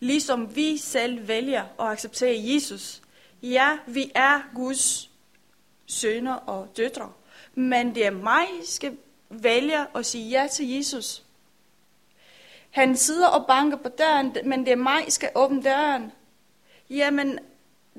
ligesom 0.00 0.56
vi 0.56 0.76
selv 0.76 1.28
vælger 1.28 1.62
at 1.62 1.86
acceptere 1.86 2.54
Jesus. 2.54 3.02
Ja, 3.42 3.78
vi 3.86 4.12
er 4.14 4.40
Guds 4.54 5.10
sønner 5.86 6.34
og 6.34 6.76
døtre. 6.76 7.12
Men 7.58 7.94
det 7.94 8.06
er 8.06 8.10
mig, 8.10 8.46
der 8.60 8.66
skal 8.66 8.96
vælge 9.28 9.96
at 9.96 10.06
sige 10.06 10.30
ja 10.30 10.46
til 10.52 10.68
Jesus. 10.68 11.24
Han 12.70 12.96
sidder 12.96 13.28
og 13.28 13.46
banker 13.46 13.76
på 13.76 13.88
døren, 13.88 14.36
men 14.44 14.64
det 14.64 14.72
er 14.72 14.76
mig, 14.76 15.04
der 15.04 15.10
skal 15.10 15.30
åbne 15.34 15.62
døren. 15.62 16.12
Jamen, 16.90 17.38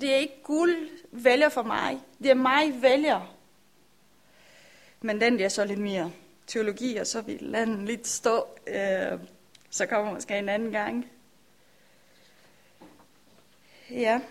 det 0.02 0.12
er 0.12 0.16
ikke 0.16 0.44
guld 0.44 0.90
vælger 1.12 1.50
for 1.50 1.64
mig. 1.64 2.00
Det 2.24 2.30
er 2.32 2.36
mig 2.36 2.82
vælger. 2.82 3.36
Men 5.02 5.22
den 5.22 5.40
der 5.40 5.50
så 5.50 5.66
lidt 5.66 5.80
mere 5.80 6.12
teologi, 6.48 6.96
og 6.96 7.08
så 7.08 7.22
vil 7.22 7.38
landet 7.42 7.80
lidt 7.80 8.08
stå. 8.08 8.48
Øh, 8.68 9.20
så 9.70 9.86
kommer 9.86 10.14
måske 10.14 10.38
en 10.38 10.50
anden 10.50 10.72
gang. 10.72 11.12
Ja 13.90 14.22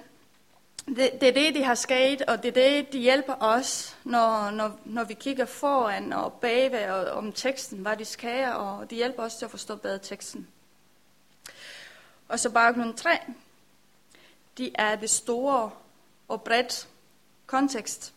det, 0.97 1.21
det 1.21 1.29
er 1.29 1.33
det, 1.33 1.55
de 1.55 1.65
har 1.65 1.75
sket, 1.75 2.23
og 2.23 2.43
det 2.43 2.49
er 2.49 2.53
det, 2.53 2.93
de 2.93 2.99
hjælper 2.99 3.35
os, 3.41 3.97
når, 4.05 4.51
når, 4.51 4.81
når 4.85 5.05
vi 5.05 5.15
kigger 5.15 5.45
foran 5.45 6.13
og 6.13 6.33
bagved 6.33 6.91
og, 6.91 7.05
om 7.07 7.33
teksten, 7.33 7.79
hvad 7.79 7.97
de 7.97 8.05
skal, 8.05 8.53
og 8.53 8.91
de 8.91 8.95
hjælper 8.95 9.23
os 9.23 9.35
til 9.35 9.45
at 9.45 9.51
forstå 9.51 9.77
bedre 9.77 9.99
teksten. 9.99 10.49
Og 12.29 12.41
så 12.41 12.51
bare 12.51 12.73
nummer 12.73 12.97
tre. 12.97 13.19
De 14.59 14.71
er 14.75 14.97
det 14.97 15.11
store 15.11 15.71
og 16.29 16.43
bredt 16.43 16.89
kontekst. 17.47 18.13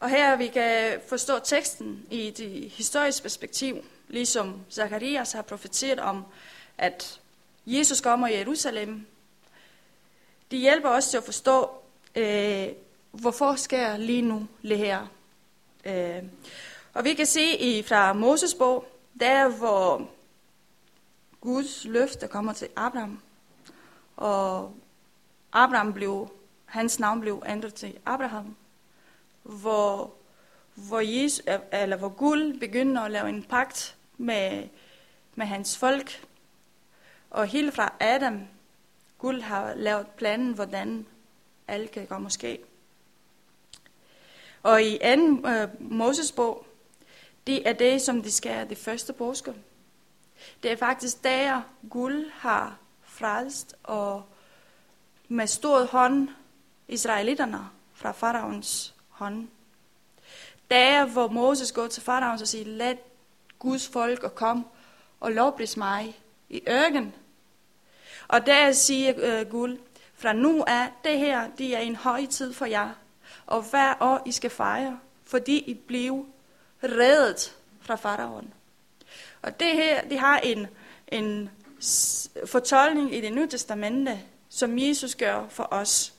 Og 0.00 0.10
her 0.10 0.36
vi 0.36 0.46
kan 0.46 1.00
forstå 1.08 1.38
teksten 1.38 2.06
i 2.10 2.28
et 2.28 2.70
historisk 2.70 3.22
perspektiv, 3.22 3.84
ligesom 4.08 4.60
Zacharias 4.70 5.32
har 5.32 5.42
profeteret 5.42 5.98
om, 5.98 6.24
at 6.78 7.20
Jesus 7.66 8.00
kommer 8.00 8.28
i 8.28 8.38
Jerusalem, 8.38 9.06
det 10.50 10.58
hjælper 10.58 10.88
os 10.88 11.08
til 11.08 11.16
at 11.16 11.24
forstå, 11.24 11.70
øh, 12.14 12.68
hvorfor 13.10 13.54
sker 13.54 13.96
lige 13.96 14.22
nu 14.22 14.46
det 14.62 14.78
her. 14.78 15.06
Øh, 15.84 16.22
og 16.94 17.04
vi 17.04 17.14
kan 17.14 17.26
se 17.26 17.56
i 17.56 17.82
fra 17.82 18.12
Moses 18.12 18.54
bog, 18.54 18.86
der 19.20 19.48
hvor 19.48 20.08
Guds 21.40 21.84
løfte 21.84 22.28
kommer 22.28 22.52
til 22.52 22.68
Abraham, 22.76 23.20
og 24.16 24.74
Abraham 25.52 25.92
blev, 25.92 26.30
hans 26.64 26.98
navn 27.00 27.20
blev 27.20 27.42
ændret 27.46 27.74
til 27.74 27.98
Abraham, 28.06 28.56
hvor, 29.42 30.12
hvor, 30.74 31.00
Jesus, 31.00 31.44
eller 31.72 31.96
hvor 31.96 32.08
Gud 32.08 32.58
begynder 32.60 33.02
at 33.02 33.10
lave 33.10 33.28
en 33.28 33.42
pagt 33.42 33.96
med, 34.16 34.68
med 35.34 35.46
hans 35.46 35.78
folk, 35.78 36.26
og 37.30 37.46
helt 37.46 37.74
fra 37.74 37.92
Adam 38.00 38.40
Gud 39.20 39.40
har 39.40 39.74
lavet 39.74 40.06
planen, 40.06 40.52
hvordan 40.52 41.06
alt 41.68 41.90
kan 41.90 42.06
komme 42.06 42.30
ske. 42.30 42.58
Og 44.62 44.82
i 44.82 44.98
anden 45.00 45.46
øh, 45.46 45.68
Moses 45.78 46.32
bog, 46.32 46.66
det 47.46 47.68
er 47.68 47.72
det, 47.72 48.02
som 48.02 48.22
de 48.22 48.30
skal 48.30 48.68
det 48.68 48.78
første 48.78 49.12
påske. 49.12 49.54
Det 50.62 50.72
er 50.72 50.76
faktisk 50.76 51.24
der, 51.24 51.62
Gud 51.90 52.30
har 52.34 52.78
frelst 53.02 53.76
og 53.82 54.22
med 55.28 55.46
stor 55.46 55.84
hånd 55.84 56.28
israelitterne 56.88 57.58
fra 57.94 58.12
faraons 58.12 58.94
hånd. 59.08 59.48
Der, 60.70 61.04
hvor 61.06 61.28
Moses 61.28 61.72
går 61.72 61.86
til 61.86 62.02
faraon 62.02 62.40
og 62.40 62.48
siger, 62.48 62.64
lad 62.64 62.96
Guds 63.58 63.88
folk 63.88 64.22
og 64.22 64.34
kom 64.34 64.66
og 65.20 65.32
lovpris 65.32 65.76
mig 65.76 66.20
i 66.48 66.62
ørken, 66.68 67.14
og 68.30 68.46
der 68.46 68.72
siger 68.72 69.14
øh, 69.16 69.50
Gud, 69.50 69.78
fra 70.14 70.32
nu 70.32 70.64
af, 70.66 70.88
det 71.04 71.18
her, 71.18 71.48
det 71.58 71.76
er 71.76 71.78
en 71.78 71.96
højtid 71.96 72.52
for 72.52 72.66
jer. 72.66 72.90
Og 73.46 73.62
hver 73.62 73.94
år 74.00 74.22
I 74.26 74.32
skal 74.32 74.50
fejre, 74.50 74.98
fordi 75.24 75.58
I 75.58 75.74
blev 75.74 76.26
reddet 76.82 77.56
fra 77.80 77.94
faraoen. 77.94 78.52
Og 79.42 79.60
det 79.60 79.72
her, 79.72 80.08
det 80.08 80.18
har 80.18 80.38
en, 80.38 80.66
en 81.08 81.50
fortolkning 82.46 83.14
i 83.14 83.20
det 83.20 83.32
nye 83.32 83.48
testamente, 83.48 84.20
som 84.48 84.78
Jesus 84.78 85.14
gør 85.14 85.46
for 85.48 85.68
os. 85.70 86.12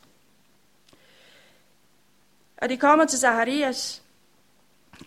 Og 2.58 2.70
de 2.70 2.78
kommer 2.78 3.06
til 3.06 3.20
Zacharias, 3.20 4.02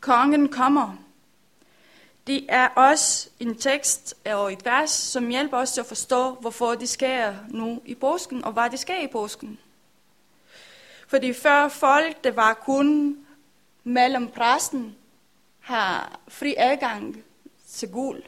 kongen 0.00 0.48
kommer, 0.48 1.03
det 2.26 2.46
er 2.48 2.68
også 2.68 3.28
en 3.40 3.56
tekst 3.56 4.14
og 4.26 4.52
et 4.52 4.64
vers, 4.64 4.90
som 4.90 5.28
hjælper 5.28 5.56
os 5.56 5.72
til 5.72 5.80
at 5.80 5.86
forstå, 5.86 6.30
hvorfor 6.30 6.74
det 6.74 6.88
sker 6.88 7.34
nu 7.48 7.82
i 7.84 7.94
påsken, 7.94 8.44
og 8.44 8.52
hvad 8.52 8.70
det 8.70 8.78
sker 8.78 9.00
i 9.00 9.06
påsken. 9.06 9.58
Fordi 11.08 11.32
før 11.32 11.68
folk, 11.68 12.24
det 12.24 12.36
var 12.36 12.54
kun 12.54 13.18
mellem 13.84 14.28
præsten, 14.28 14.96
har 15.60 16.20
fri 16.28 16.54
adgang 16.58 17.24
til 17.68 17.88
guld. 17.88 18.22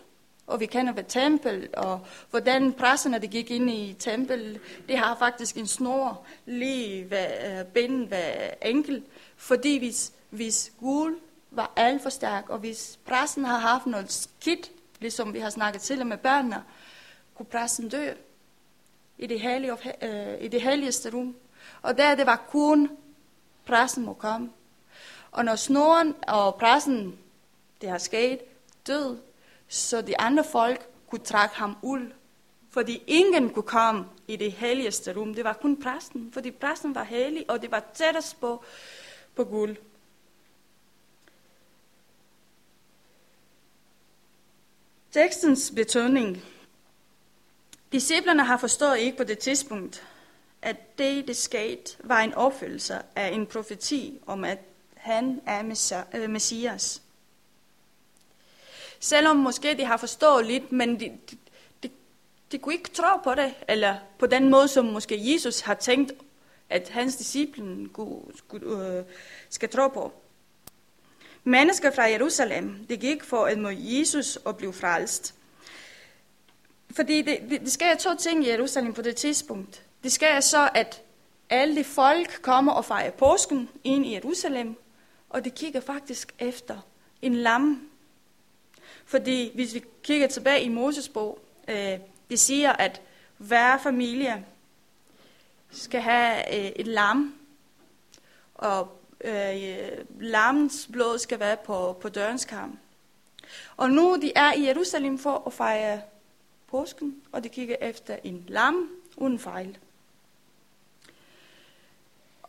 Og 0.46 0.60
vi 0.60 0.66
kender 0.66 0.92
ved 0.92 1.04
tempel, 1.08 1.68
og 1.76 2.06
hvordan 2.30 2.72
præsterne 2.72 3.18
der 3.18 3.26
gik 3.26 3.50
ind 3.50 3.70
i 3.70 3.96
tempel, 3.98 4.58
det 4.88 4.98
har 4.98 5.16
faktisk 5.18 5.56
en 5.56 5.66
snor 5.66 6.26
lige 6.46 7.10
ved 7.10 7.26
øh, 7.46 7.64
binden 7.64 8.10
ved 8.10 8.50
enkel. 8.62 9.02
Fordi 9.36 9.78
hvis, 9.78 10.12
hvis 10.30 10.72
guld 10.80 11.18
var 11.56 11.72
alt 11.76 12.02
for 12.02 12.10
stærk, 12.10 12.50
og 12.50 12.58
hvis 12.58 12.98
præsten 13.06 13.44
har 13.44 13.58
haft 13.58 13.86
noget 13.86 14.12
skidt, 14.12 14.70
ligesom 15.00 15.34
vi 15.34 15.38
har 15.38 15.50
snakket 15.50 15.82
til 15.82 16.06
med 16.06 16.16
børnene, 16.16 16.64
kunne 17.34 17.46
præsten 17.46 17.88
dø 17.88 18.12
i 19.18 19.26
det, 19.26 19.40
hellige, 19.40 19.72
øh, 20.02 20.44
i 20.44 20.48
det 20.48 20.62
helligste 20.62 21.10
rum. 21.10 21.36
Og 21.82 21.98
der 21.98 22.14
det 22.14 22.26
var 22.26 22.46
kun 22.50 22.90
præsten 23.66 24.04
må 24.04 24.12
komme. 24.12 24.50
Og 25.30 25.44
når 25.44 25.56
snoren 25.56 26.14
og 26.28 26.54
præsten, 26.54 27.18
det 27.80 27.88
har 27.88 27.98
sket, 27.98 28.40
død, 28.86 29.18
så 29.68 30.00
de 30.00 30.20
andre 30.20 30.44
folk 30.44 30.88
kunne 31.10 31.24
trække 31.24 31.56
ham 31.56 31.76
ud. 31.82 32.12
Fordi 32.70 33.02
ingen 33.06 33.50
kunne 33.50 33.62
komme 33.62 34.04
i 34.28 34.36
det 34.36 34.52
helligste 34.52 35.12
rum. 35.16 35.34
Det 35.34 35.44
var 35.44 35.52
kun 35.52 35.82
præsten, 35.82 36.32
fordi 36.32 36.50
præsten 36.50 36.94
var 36.94 37.04
hellig, 37.04 37.44
og 37.48 37.62
det 37.62 37.70
var 37.70 37.82
tættest 37.94 38.40
på, 38.40 38.64
på 39.36 39.44
guld. 39.44 39.76
Tekstens 45.16 45.72
betydning. 45.76 46.42
Disciplerne 47.92 48.44
har 48.44 48.56
forstået 48.56 48.98
ikke 48.98 49.16
på 49.16 49.24
det 49.24 49.38
tidspunkt, 49.38 50.06
at 50.62 50.98
det, 50.98 51.28
det 51.28 51.36
skete, 51.36 51.96
var 52.04 52.20
en 52.20 52.34
opfyldelse 52.34 52.94
af 53.14 53.28
en 53.28 53.46
profeti 53.46 54.20
om, 54.26 54.44
at 54.44 54.58
han 54.94 55.40
er 55.46 56.04
øh, 56.14 56.30
Messias. 56.30 57.02
Selvom 59.00 59.36
måske 59.36 59.76
de 59.76 59.84
har 59.84 59.96
forstået 59.96 60.46
lidt, 60.46 60.72
men 60.72 61.00
de, 61.00 61.18
de, 61.30 61.36
de, 61.82 61.90
de 62.52 62.58
kunne 62.58 62.74
ikke 62.74 62.90
tro 62.90 63.16
på 63.24 63.34
det, 63.34 63.54
eller 63.68 63.96
på 64.18 64.26
den 64.26 64.48
måde, 64.48 64.68
som 64.68 64.84
måske 64.84 65.32
Jesus 65.32 65.60
har 65.60 65.74
tænkt, 65.74 66.12
at 66.70 66.88
hans 66.88 67.16
disciple 67.16 67.88
skulle, 68.36 68.96
øh, 68.98 69.04
skal 69.50 69.68
tro 69.68 69.88
på. 69.88 70.12
Mennesker 71.48 71.90
fra 71.90 72.02
Jerusalem, 72.02 72.86
de 72.88 72.96
gik 72.96 73.24
for 73.24 73.44
at 73.44 73.58
mod 73.58 73.72
Jesus 73.72 74.36
og 74.36 74.56
blive 74.56 74.72
frelst. 74.72 75.34
Fordi 76.90 77.22
det, 77.22 77.38
det, 77.50 77.60
det 77.60 77.72
sker 77.72 77.96
to 77.96 78.16
ting 78.16 78.44
i 78.44 78.48
Jerusalem 78.48 78.92
på 78.92 79.02
det 79.02 79.16
tidspunkt. 79.16 79.82
Det 80.02 80.12
sker 80.12 80.40
så, 80.40 80.70
at 80.74 81.02
alle 81.50 81.76
de 81.76 81.84
folk 81.84 82.42
kommer 82.42 82.72
og 82.72 82.84
fejrer 82.84 83.10
påsken 83.10 83.68
ind 83.84 84.06
i 84.06 84.14
Jerusalem, 84.14 84.76
og 85.30 85.44
de 85.44 85.50
kigger 85.50 85.80
faktisk 85.80 86.34
efter 86.38 86.78
en 87.22 87.34
lam. 87.34 87.88
Fordi 89.04 89.50
hvis 89.54 89.74
vi 89.74 89.84
kigger 90.02 90.26
tilbage 90.26 90.62
i 90.62 90.68
Moses 90.68 91.08
bog, 91.08 91.38
øh, 91.68 91.98
det 92.30 92.38
siger, 92.38 92.72
at 92.72 93.00
hver 93.36 93.78
familie 93.78 94.44
skal 95.70 96.00
have 96.00 96.58
øh, 96.58 96.72
et 96.76 96.86
lam, 96.86 97.34
og 98.54 99.00
øh, 99.26 100.04
lammens 100.20 100.88
blod 100.92 101.18
skal 101.18 101.40
være 101.40 101.56
på, 101.56 101.98
på 102.00 102.08
dørens 102.08 102.44
karm. 102.44 102.78
Og 103.76 103.90
nu 103.90 104.18
de 104.22 104.32
er 104.36 104.52
i 104.52 104.66
Jerusalem 104.66 105.18
for 105.18 105.42
at 105.46 105.52
fejre 105.52 106.00
påsken, 106.70 107.22
og 107.32 107.44
de 107.44 107.48
kigger 107.48 107.76
efter 107.80 108.16
en 108.24 108.44
lam 108.48 108.90
uden 109.16 109.38
fejl. 109.38 109.78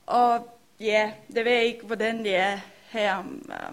Og 0.05 0.59
ja, 0.79 1.11
det 1.27 1.45
ved 1.45 1.51
jeg 1.51 1.65
ikke, 1.65 1.85
hvordan 1.85 2.23
det 2.23 2.35
er 2.35 2.59
her, 2.89 3.23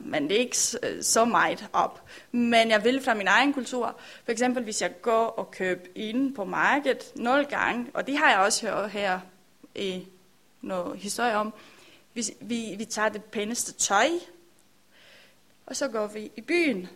men 0.00 0.28
det 0.28 0.36
er 0.36 0.40
ikke 0.40 0.56
så 1.02 1.24
meget 1.24 1.68
op. 1.72 2.02
Men 2.32 2.70
jeg 2.70 2.84
vil 2.84 3.02
fra 3.02 3.14
min 3.14 3.28
egen 3.28 3.52
kultur, 3.52 3.96
for 4.24 4.32
eksempel 4.32 4.62
hvis 4.62 4.82
jeg 4.82 5.02
går 5.02 5.26
og 5.26 5.50
køber 5.50 5.86
ind 5.94 6.34
på 6.34 6.44
markedet 6.44 7.12
nul 7.14 7.44
gange, 7.44 7.86
og 7.94 8.06
det 8.06 8.18
har 8.18 8.30
jeg 8.30 8.38
også 8.38 8.66
hørt 8.66 8.90
her 8.90 9.20
i 9.74 10.06
noget 10.62 10.98
historie 10.98 11.36
om, 11.36 11.54
vi, 12.14 12.36
vi, 12.40 12.74
vi 12.78 12.84
tager 12.84 13.08
det 13.08 13.24
pæneste 13.24 13.72
tøj, 13.72 14.08
og 15.66 15.76
så 15.76 15.88
går 15.88 16.06
vi 16.06 16.32
i 16.36 16.40
byen, 16.40 16.88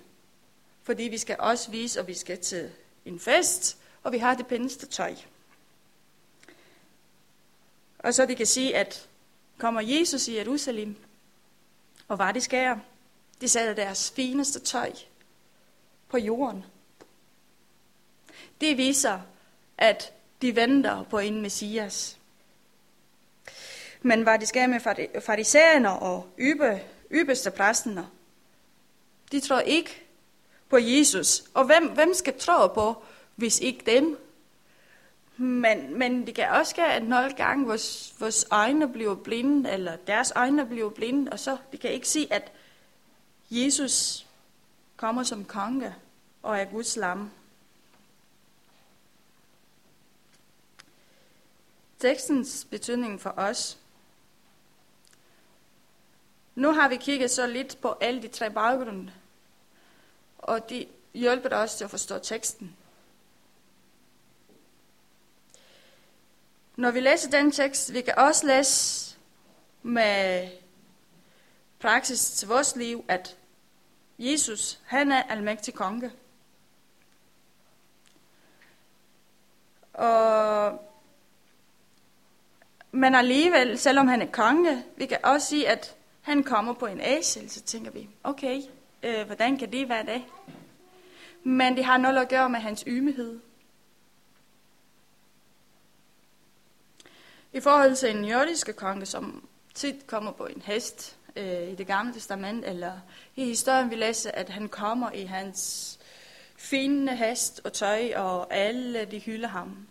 fordi 0.82 1.02
vi 1.02 1.18
skal 1.18 1.36
også 1.38 1.70
vise, 1.70 2.00
at 2.00 2.06
vi 2.06 2.14
skal 2.14 2.38
til 2.38 2.70
en 3.04 3.20
fest, 3.20 3.78
og 4.02 4.12
vi 4.12 4.18
har 4.18 4.34
det 4.34 4.46
pæneste 4.46 4.86
tøj. 4.86 5.16
Og 7.98 8.14
så 8.14 8.26
de 8.26 8.34
kan 8.34 8.46
sige, 8.46 8.76
at 8.76 9.08
kommer 9.58 9.80
Jesus 9.80 10.28
i 10.28 10.36
Jerusalem, 10.36 10.96
og 12.08 12.18
var 12.18 12.32
de 12.32 12.40
skærer, 12.40 12.78
de 13.40 13.48
satte 13.48 13.82
deres 13.82 14.10
fineste 14.10 14.60
tøj 14.60 14.92
på 16.08 16.18
jorden. 16.18 16.64
Det 18.60 18.76
viser, 18.76 19.20
at 19.78 20.12
de 20.42 20.56
venter 20.56 21.02
på 21.02 21.18
en 21.18 21.42
messias. 21.42 22.17
Men 24.02 24.22
hvad 24.22 24.38
de 24.38 24.46
skal 24.46 24.70
med 24.70 24.80
farisæerne 25.20 25.92
og 25.92 26.26
ybe, 26.38 26.80
ypperste 27.12 27.50
præsterne, 27.50 28.06
de 29.32 29.40
tror 29.40 29.60
ikke 29.60 30.02
på 30.68 30.76
Jesus. 30.78 31.44
Og 31.54 31.64
hvem, 31.64 31.88
hvem 31.88 32.14
skal 32.14 32.38
tro 32.38 32.66
på, 32.66 33.02
hvis 33.36 33.60
ikke 33.60 33.82
dem? 33.86 34.18
Men, 35.36 35.98
men 35.98 36.26
det 36.26 36.34
kan 36.34 36.50
også 36.50 36.70
ske, 36.70 36.84
at 36.84 37.02
nogle 37.02 37.34
gange 37.34 37.66
vores, 37.66 38.14
vores 38.20 38.46
øjne 38.50 38.92
bliver 38.92 39.14
blinde, 39.14 39.70
eller 39.70 39.96
deres 39.96 40.32
øjne 40.36 40.66
bliver 40.66 40.90
blinde, 40.90 41.32
og 41.32 41.38
så 41.38 41.56
de 41.72 41.78
kan 41.78 41.90
ikke 41.90 42.08
se, 42.08 42.28
at 42.30 42.52
Jesus 43.50 44.26
kommer 44.96 45.22
som 45.22 45.44
konge 45.44 45.94
og 46.42 46.58
er 46.58 46.64
Guds 46.64 46.96
lam. 46.96 47.30
Tekstens 51.98 52.66
betydning 52.70 53.20
for 53.20 53.34
os. 53.36 53.78
Nu 56.58 56.72
har 56.72 56.88
vi 56.88 56.96
kigget 56.96 57.30
så 57.30 57.46
lidt 57.46 57.80
på 57.80 57.96
alle 58.00 58.22
de 58.22 58.28
tre 58.28 58.50
baggrunde, 58.50 59.12
og 60.38 60.70
de 60.70 60.86
hjælper 61.14 61.56
os 61.56 61.74
til 61.74 61.84
at 61.84 61.90
forstå 61.90 62.18
teksten. 62.18 62.76
Når 66.76 66.90
vi 66.90 67.00
læser 67.00 67.30
den 67.30 67.52
tekst, 67.52 67.92
vi 67.92 68.00
kan 68.00 68.14
også 68.16 68.46
læse 68.46 69.16
med 69.82 70.48
praksis 71.78 72.30
til 72.30 72.48
vores 72.48 72.76
liv, 72.76 73.04
at 73.08 73.36
Jesus, 74.18 74.80
han 74.84 75.12
er 75.12 75.22
almægtig 75.22 75.74
konge. 75.74 76.12
Og, 79.92 80.80
men 82.92 83.14
alligevel, 83.14 83.78
selvom 83.78 84.08
han 84.08 84.22
er 84.22 84.30
konge, 84.32 84.84
vi 84.96 85.06
kan 85.06 85.18
også 85.22 85.46
sige, 85.46 85.68
at 85.68 85.97
han 86.28 86.42
kommer 86.42 86.72
på 86.72 86.86
en 86.86 87.00
æsel, 87.00 87.50
så 87.50 87.62
tænker 87.62 87.90
vi, 87.90 88.08
okay, 88.24 88.62
øh, 89.02 89.26
hvordan 89.26 89.58
kan 89.58 89.72
det 89.72 89.88
være 89.88 90.06
det? 90.06 90.24
Men 91.42 91.76
det 91.76 91.84
har 91.84 91.96
noget 91.96 92.18
at 92.18 92.28
gøre 92.28 92.48
med 92.48 92.60
hans 92.60 92.84
ymighed. 92.86 93.40
I 97.52 97.60
forhold 97.60 97.96
til 97.96 98.10
en 98.16 98.24
jordiske 98.24 98.72
konge, 98.72 99.06
som 99.06 99.48
tit 99.74 100.06
kommer 100.06 100.32
på 100.32 100.46
en 100.46 100.62
hest 100.62 101.16
øh, 101.36 101.68
i 101.68 101.74
det 101.74 101.86
gamle 101.86 102.12
testament, 102.12 102.64
eller 102.64 102.92
i 103.36 103.44
historien 103.44 103.90
vi 103.90 103.94
læser, 103.94 104.30
at 104.30 104.48
han 104.48 104.68
kommer 104.68 105.12
i 105.12 105.24
hans 105.24 105.98
fine 106.56 107.16
hest 107.16 107.60
og 107.64 107.72
tøj, 107.72 108.12
og 108.16 108.54
alle 108.54 109.04
de 109.04 109.18
hylder 109.18 109.48
ham. 109.48 109.86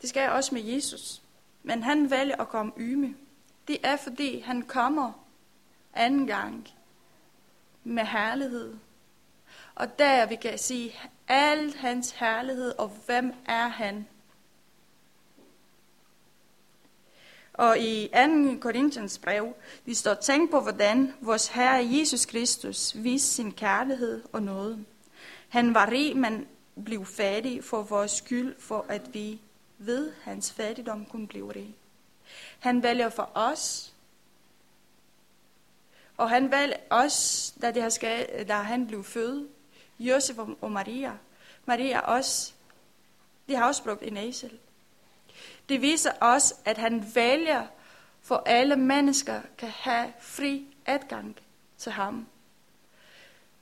Det 0.00 0.08
skal 0.08 0.20
jeg 0.20 0.30
også 0.30 0.54
med 0.54 0.62
Jesus. 0.62 1.22
Men 1.62 1.82
han 1.82 2.10
vælger 2.10 2.36
at 2.36 2.48
komme 2.48 2.72
yme. 2.78 3.14
Det 3.68 3.78
er 3.82 3.96
fordi, 3.96 4.40
han 4.40 4.62
kommer 4.62 5.12
anden 5.94 6.26
gang 6.26 6.68
med 7.84 8.04
herlighed. 8.04 8.76
Og 9.74 9.98
der 9.98 10.26
vi 10.26 10.36
kan 10.36 10.58
sige, 10.58 10.94
al 11.28 11.74
hans 11.76 12.10
herlighed, 12.10 12.78
og 12.78 12.92
hvem 13.06 13.32
er 13.46 13.68
han? 13.68 14.06
Og 17.52 17.78
i 17.78 18.08
2. 18.08 18.60
Korinthians 18.60 19.18
brev, 19.18 19.54
vi 19.84 19.94
står 19.94 20.14
tænk 20.14 20.50
på, 20.50 20.60
hvordan 20.60 21.14
vores 21.20 21.48
Herre 21.48 21.88
Jesus 21.90 22.26
Kristus 22.26 22.92
viste 22.96 23.28
sin 23.28 23.52
kærlighed 23.52 24.22
og 24.32 24.42
nåde. 24.42 24.84
Han 25.48 25.74
var 25.74 25.90
rig, 25.90 26.16
men 26.16 26.46
blev 26.84 27.06
fattig 27.06 27.64
for 27.64 27.82
vores 27.82 28.10
skyld, 28.10 28.60
for 28.60 28.86
at 28.88 29.14
vi 29.14 29.40
ved 29.78 30.12
hans 30.22 30.52
fattigdom 30.52 31.06
kunne 31.06 31.28
blive 31.28 31.54
rig. 31.54 31.74
Han 32.58 32.82
vælger 32.82 33.08
for 33.08 33.30
os 33.34 33.94
Og 36.18 36.30
han 36.30 36.50
valgte 36.50 36.80
os, 36.90 37.54
da, 37.62 37.70
det 37.70 37.82
har 37.82 37.88
skal, 37.88 38.46
da 38.48 38.54
han 38.54 38.86
blev 38.86 39.04
født, 39.04 39.48
Josef 39.98 40.38
og 40.60 40.72
Maria. 40.72 41.12
Maria 41.64 42.00
også, 42.00 42.52
de 43.48 43.56
har 43.56 43.66
også 43.66 43.82
brugt 43.82 44.02
en 44.02 44.16
æsel. 44.16 44.58
Det 45.68 45.82
viser 45.82 46.12
os, 46.20 46.54
at 46.64 46.78
han 46.78 47.14
vælger, 47.14 47.66
for 48.22 48.42
alle 48.46 48.76
mennesker 48.76 49.40
kan 49.58 49.68
have 49.68 50.12
fri 50.20 50.66
adgang 50.86 51.36
til 51.78 51.92
ham. 51.92 52.26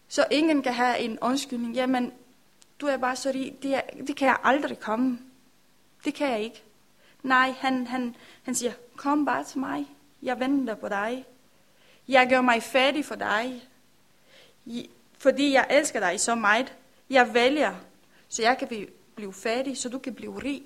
Så 0.08 0.26
ingen 0.30 0.62
kan 0.62 0.74
have 0.74 0.98
en 0.98 1.18
undskyldning. 1.18 1.74
Jamen, 1.74 2.12
du 2.80 2.86
er 2.86 2.96
bare 2.96 3.16
så 3.16 3.30
rig, 3.30 3.58
det, 3.62 3.74
er, 3.74 3.80
det 4.06 4.16
kan 4.16 4.28
jeg 4.28 4.36
aldrig 4.42 4.80
komme. 4.80 5.18
Det 6.04 6.14
kan 6.14 6.30
jeg 6.30 6.40
ikke. 6.40 6.62
Nej, 7.26 7.50
han, 7.50 7.86
han, 7.86 8.16
han 8.42 8.54
siger, 8.54 8.72
kom 8.96 9.24
bare 9.24 9.44
til 9.44 9.58
mig. 9.58 9.86
Jeg 10.22 10.40
venter 10.40 10.74
på 10.74 10.88
dig. 10.88 11.24
Jeg 12.08 12.28
gør 12.28 12.40
mig 12.40 12.62
fattig 12.62 13.04
for 13.04 13.14
dig. 13.14 13.68
Fordi 15.18 15.52
jeg 15.52 15.66
elsker 15.70 16.00
dig 16.00 16.20
så 16.20 16.34
meget. 16.34 16.74
Jeg 17.10 17.34
vælger, 17.34 17.74
så 18.28 18.42
jeg 18.42 18.58
kan 18.58 18.88
blive 19.14 19.32
fattig, 19.32 19.78
så 19.78 19.88
du 19.88 19.98
kan 19.98 20.14
blive 20.14 20.42
rig. 20.42 20.62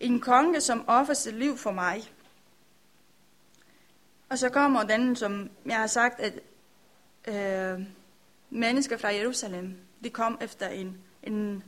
En 0.00 0.20
konge, 0.20 0.60
som 0.60 0.84
offer 0.86 1.14
sit 1.14 1.34
liv 1.34 1.58
for 1.58 1.72
mig. 1.72 2.12
Og 4.28 4.38
så 4.38 4.48
kommer 4.48 4.82
den, 4.82 5.16
som 5.16 5.50
jeg 5.66 5.76
har 5.76 5.86
sagt, 5.86 6.20
at 6.20 6.34
øh, 7.28 7.86
mennesker 8.50 8.96
fra 8.96 9.08
Jerusalem, 9.08 9.78
de 10.04 10.10
kom 10.10 10.38
efter 10.40 10.68
en, 10.68 10.98
en 11.22 11.64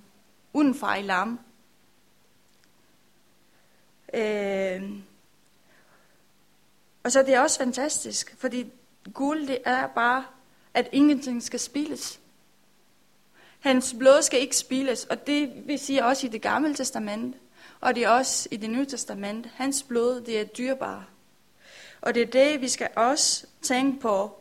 undfejl 0.54 1.04
lam. 1.04 1.40
Øh, 4.14 4.82
og 7.02 7.12
så 7.12 7.22
det 7.22 7.34
er 7.34 7.40
også 7.40 7.58
fantastisk, 7.58 8.34
fordi 8.38 8.72
guld 9.14 9.46
det 9.46 9.58
er 9.64 9.86
bare, 9.86 10.24
at 10.74 10.88
ingenting 10.92 11.42
skal 11.42 11.60
spilles. 11.60 12.20
Hans 13.60 13.94
blod 13.98 14.22
skal 14.22 14.40
ikke 14.40 14.56
spilles, 14.56 15.04
og 15.04 15.26
det 15.26 15.52
vi 15.66 15.76
siger 15.76 16.04
også 16.04 16.26
i 16.26 16.30
det 16.30 16.42
gamle 16.42 16.74
testament, 16.74 17.36
og 17.80 17.94
det 17.94 18.04
er 18.04 18.08
også 18.08 18.48
i 18.50 18.56
det 18.56 18.70
nye 18.70 18.86
testament. 18.86 19.46
Hans 19.54 19.82
blod, 19.82 20.20
det 20.20 20.40
er 20.40 20.44
dyrbart. 20.44 21.04
Og 22.00 22.14
det 22.14 22.22
er 22.22 22.26
det, 22.26 22.60
vi 22.60 22.68
skal 22.68 22.88
også 22.96 23.46
tænke 23.62 24.00
på, 24.00 24.40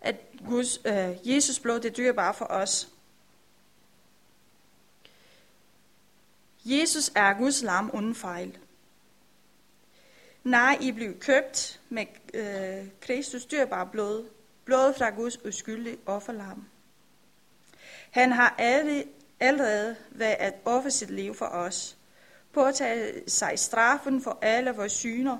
at 0.00 0.16
Guds, 0.48 0.80
øh, 0.84 1.08
Jesus 1.24 1.58
blod, 1.58 1.80
det 1.80 1.88
er 1.88 1.94
dyrbart 1.94 2.36
for 2.36 2.44
os. 2.44 2.88
Jesus 6.64 7.12
er 7.14 7.34
Guds 7.34 7.62
lam 7.62 7.90
uden 7.94 8.14
fejl. 8.14 8.58
Nej, 10.44 10.78
I 10.80 10.92
blev 10.92 11.18
købt 11.18 11.80
med 11.88 12.06
øh, 12.34 12.88
Kristus 13.00 13.44
dyrbare 13.44 13.88
blod, 13.92 14.28
blod 14.64 14.94
fra 14.98 15.10
Guds 15.10 15.44
uskyldige 15.44 15.98
offerlam. 16.06 16.64
Han 18.10 18.32
har 18.32 18.54
allerede 19.40 19.96
været 20.10 20.36
at 20.38 20.54
ofre 20.64 20.90
sit 20.90 21.10
liv 21.10 21.34
for 21.34 21.46
os, 21.46 21.96
påtage 22.52 23.30
sig 23.30 23.58
straffen 23.58 24.22
for 24.22 24.38
alle 24.42 24.70
vores 24.70 24.92
syner, 24.92 25.38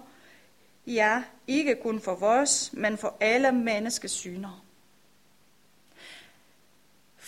ja, 0.86 1.24
ikke 1.46 1.76
kun 1.82 2.00
for 2.00 2.14
vores, 2.14 2.72
men 2.72 2.98
for 2.98 3.16
alle 3.20 3.52
menneskers 3.52 4.10
syner. 4.10 4.61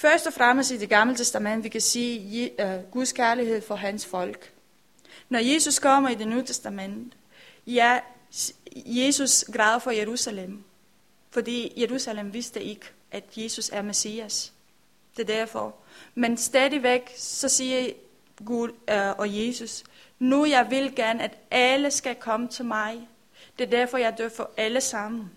Først 0.04 0.26
og 0.26 0.32
fremmest 0.32 0.70
i 0.70 0.76
det 0.76 0.88
gamle 0.88 1.16
testament, 1.16 1.64
vi 1.64 1.68
kan 1.68 1.80
sige 1.80 2.50
uh, 2.58 2.90
Guds 2.90 3.12
kærlighed 3.12 3.60
for 3.60 3.74
hans 3.74 4.06
folk. 4.06 4.52
Når 5.28 5.38
Jesus 5.38 5.78
kommer 5.78 6.08
i 6.08 6.14
det 6.14 6.28
nye 6.28 6.44
testament, 6.44 7.16
ja, 7.66 7.98
Jesus 8.74 9.44
græder 9.52 9.78
for 9.78 9.90
Jerusalem, 9.90 10.64
fordi 11.30 11.72
Jerusalem 11.80 12.32
vidste 12.32 12.62
ikke, 12.62 12.86
at 13.10 13.24
Jesus 13.36 13.70
er 13.72 13.82
Messias. 13.82 14.52
Det 15.16 15.22
er 15.30 15.34
derfor. 15.34 15.74
Men 16.14 16.36
stadigvæk, 16.36 17.14
så 17.16 17.48
siger 17.48 17.92
Gud 18.44 18.68
øh, 18.90 19.10
og 19.18 19.46
Jesus, 19.46 19.84
nu 20.18 20.44
jeg 20.44 20.66
vil 20.70 20.94
gerne, 20.94 21.22
at 21.22 21.38
alle 21.50 21.90
skal 21.90 22.14
komme 22.14 22.48
til 22.48 22.64
mig. 22.64 23.08
Det 23.58 23.66
er 23.66 23.70
derfor, 23.70 23.98
jeg 23.98 24.18
dør 24.18 24.28
for 24.28 24.50
alle 24.56 24.80
sammen. 24.80 25.30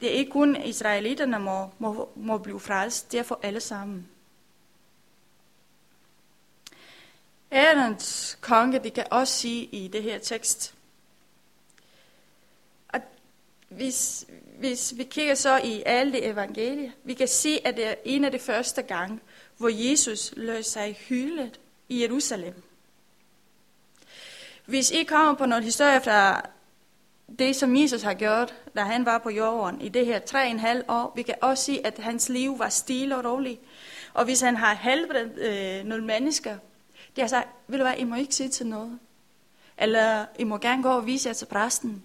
Det 0.00 0.08
er 0.08 0.14
ikke 0.14 0.30
kun 0.30 0.62
israelitterne 0.62 1.38
må, 1.38 1.70
må, 1.78 2.08
må 2.16 2.38
blive 2.38 2.60
frelst, 2.60 3.12
det 3.12 3.20
er 3.20 3.24
for 3.24 3.40
alle 3.42 3.60
sammen. 3.60 4.08
Ærens 7.52 8.38
konge, 8.40 8.78
det 8.78 8.92
kan 8.92 9.06
også 9.10 9.34
sige 9.34 9.64
i 9.64 9.88
det 9.88 10.02
her 10.02 10.18
tekst, 10.18 10.74
at 12.88 13.02
hvis, 13.68 14.26
hvis 14.58 14.94
vi 14.96 15.04
kigger 15.04 15.34
så 15.34 15.60
i 15.64 15.82
alle 15.86 16.12
de 16.12 16.22
evangelier, 16.22 16.90
vi 17.04 17.14
kan 17.14 17.28
se, 17.28 17.60
at 17.64 17.76
det 17.76 17.86
er 17.86 17.94
en 18.04 18.24
af 18.24 18.30
de 18.30 18.38
første 18.38 18.82
gange, 18.82 19.20
hvor 19.56 19.68
Jesus 19.68 20.32
lød 20.36 20.62
sig 20.62 20.94
hyldet 21.08 21.60
i 21.88 22.02
Jerusalem. 22.02 22.62
Hvis 24.64 24.90
I 24.90 25.04
kommer 25.04 25.34
på 25.34 25.46
noget 25.46 25.64
historie 25.64 26.00
fra 26.00 26.48
det, 27.38 27.56
som 27.56 27.76
Jesus 27.76 28.02
har 28.02 28.14
gjort, 28.14 28.54
da 28.76 28.80
han 28.80 29.06
var 29.06 29.18
på 29.18 29.30
jorden 29.30 29.80
i 29.80 29.88
det 29.88 30.06
her 30.06 30.18
tre 30.18 30.50
en 30.50 30.58
halv 30.58 30.84
år, 30.88 31.12
vi 31.16 31.22
kan 31.22 31.34
også 31.40 31.64
sige, 31.64 31.86
at 31.86 31.98
hans 31.98 32.28
liv 32.28 32.58
var 32.58 32.68
stille 32.68 33.16
og 33.16 33.24
roligt. 33.24 33.60
Og 34.14 34.24
hvis 34.24 34.40
han 34.40 34.56
har 34.56 34.74
helbredt 34.74 35.38
øh, 35.38 35.84
nogle 35.84 36.04
mennesker, 36.04 36.56
de 37.16 37.20
har 37.20 37.28
sagt, 37.28 37.48
vil 37.68 37.78
du 37.78 37.84
hvad, 37.84 37.94
I 37.96 38.04
må 38.04 38.16
ikke 38.16 38.34
sige 38.34 38.48
til 38.48 38.66
noget. 38.66 38.98
Eller 39.78 40.26
I 40.38 40.44
må 40.44 40.58
gerne 40.58 40.82
gå 40.82 40.88
og 40.88 41.06
vise 41.06 41.28
jer 41.28 41.34
til 41.34 41.46
præsten. 41.46 42.02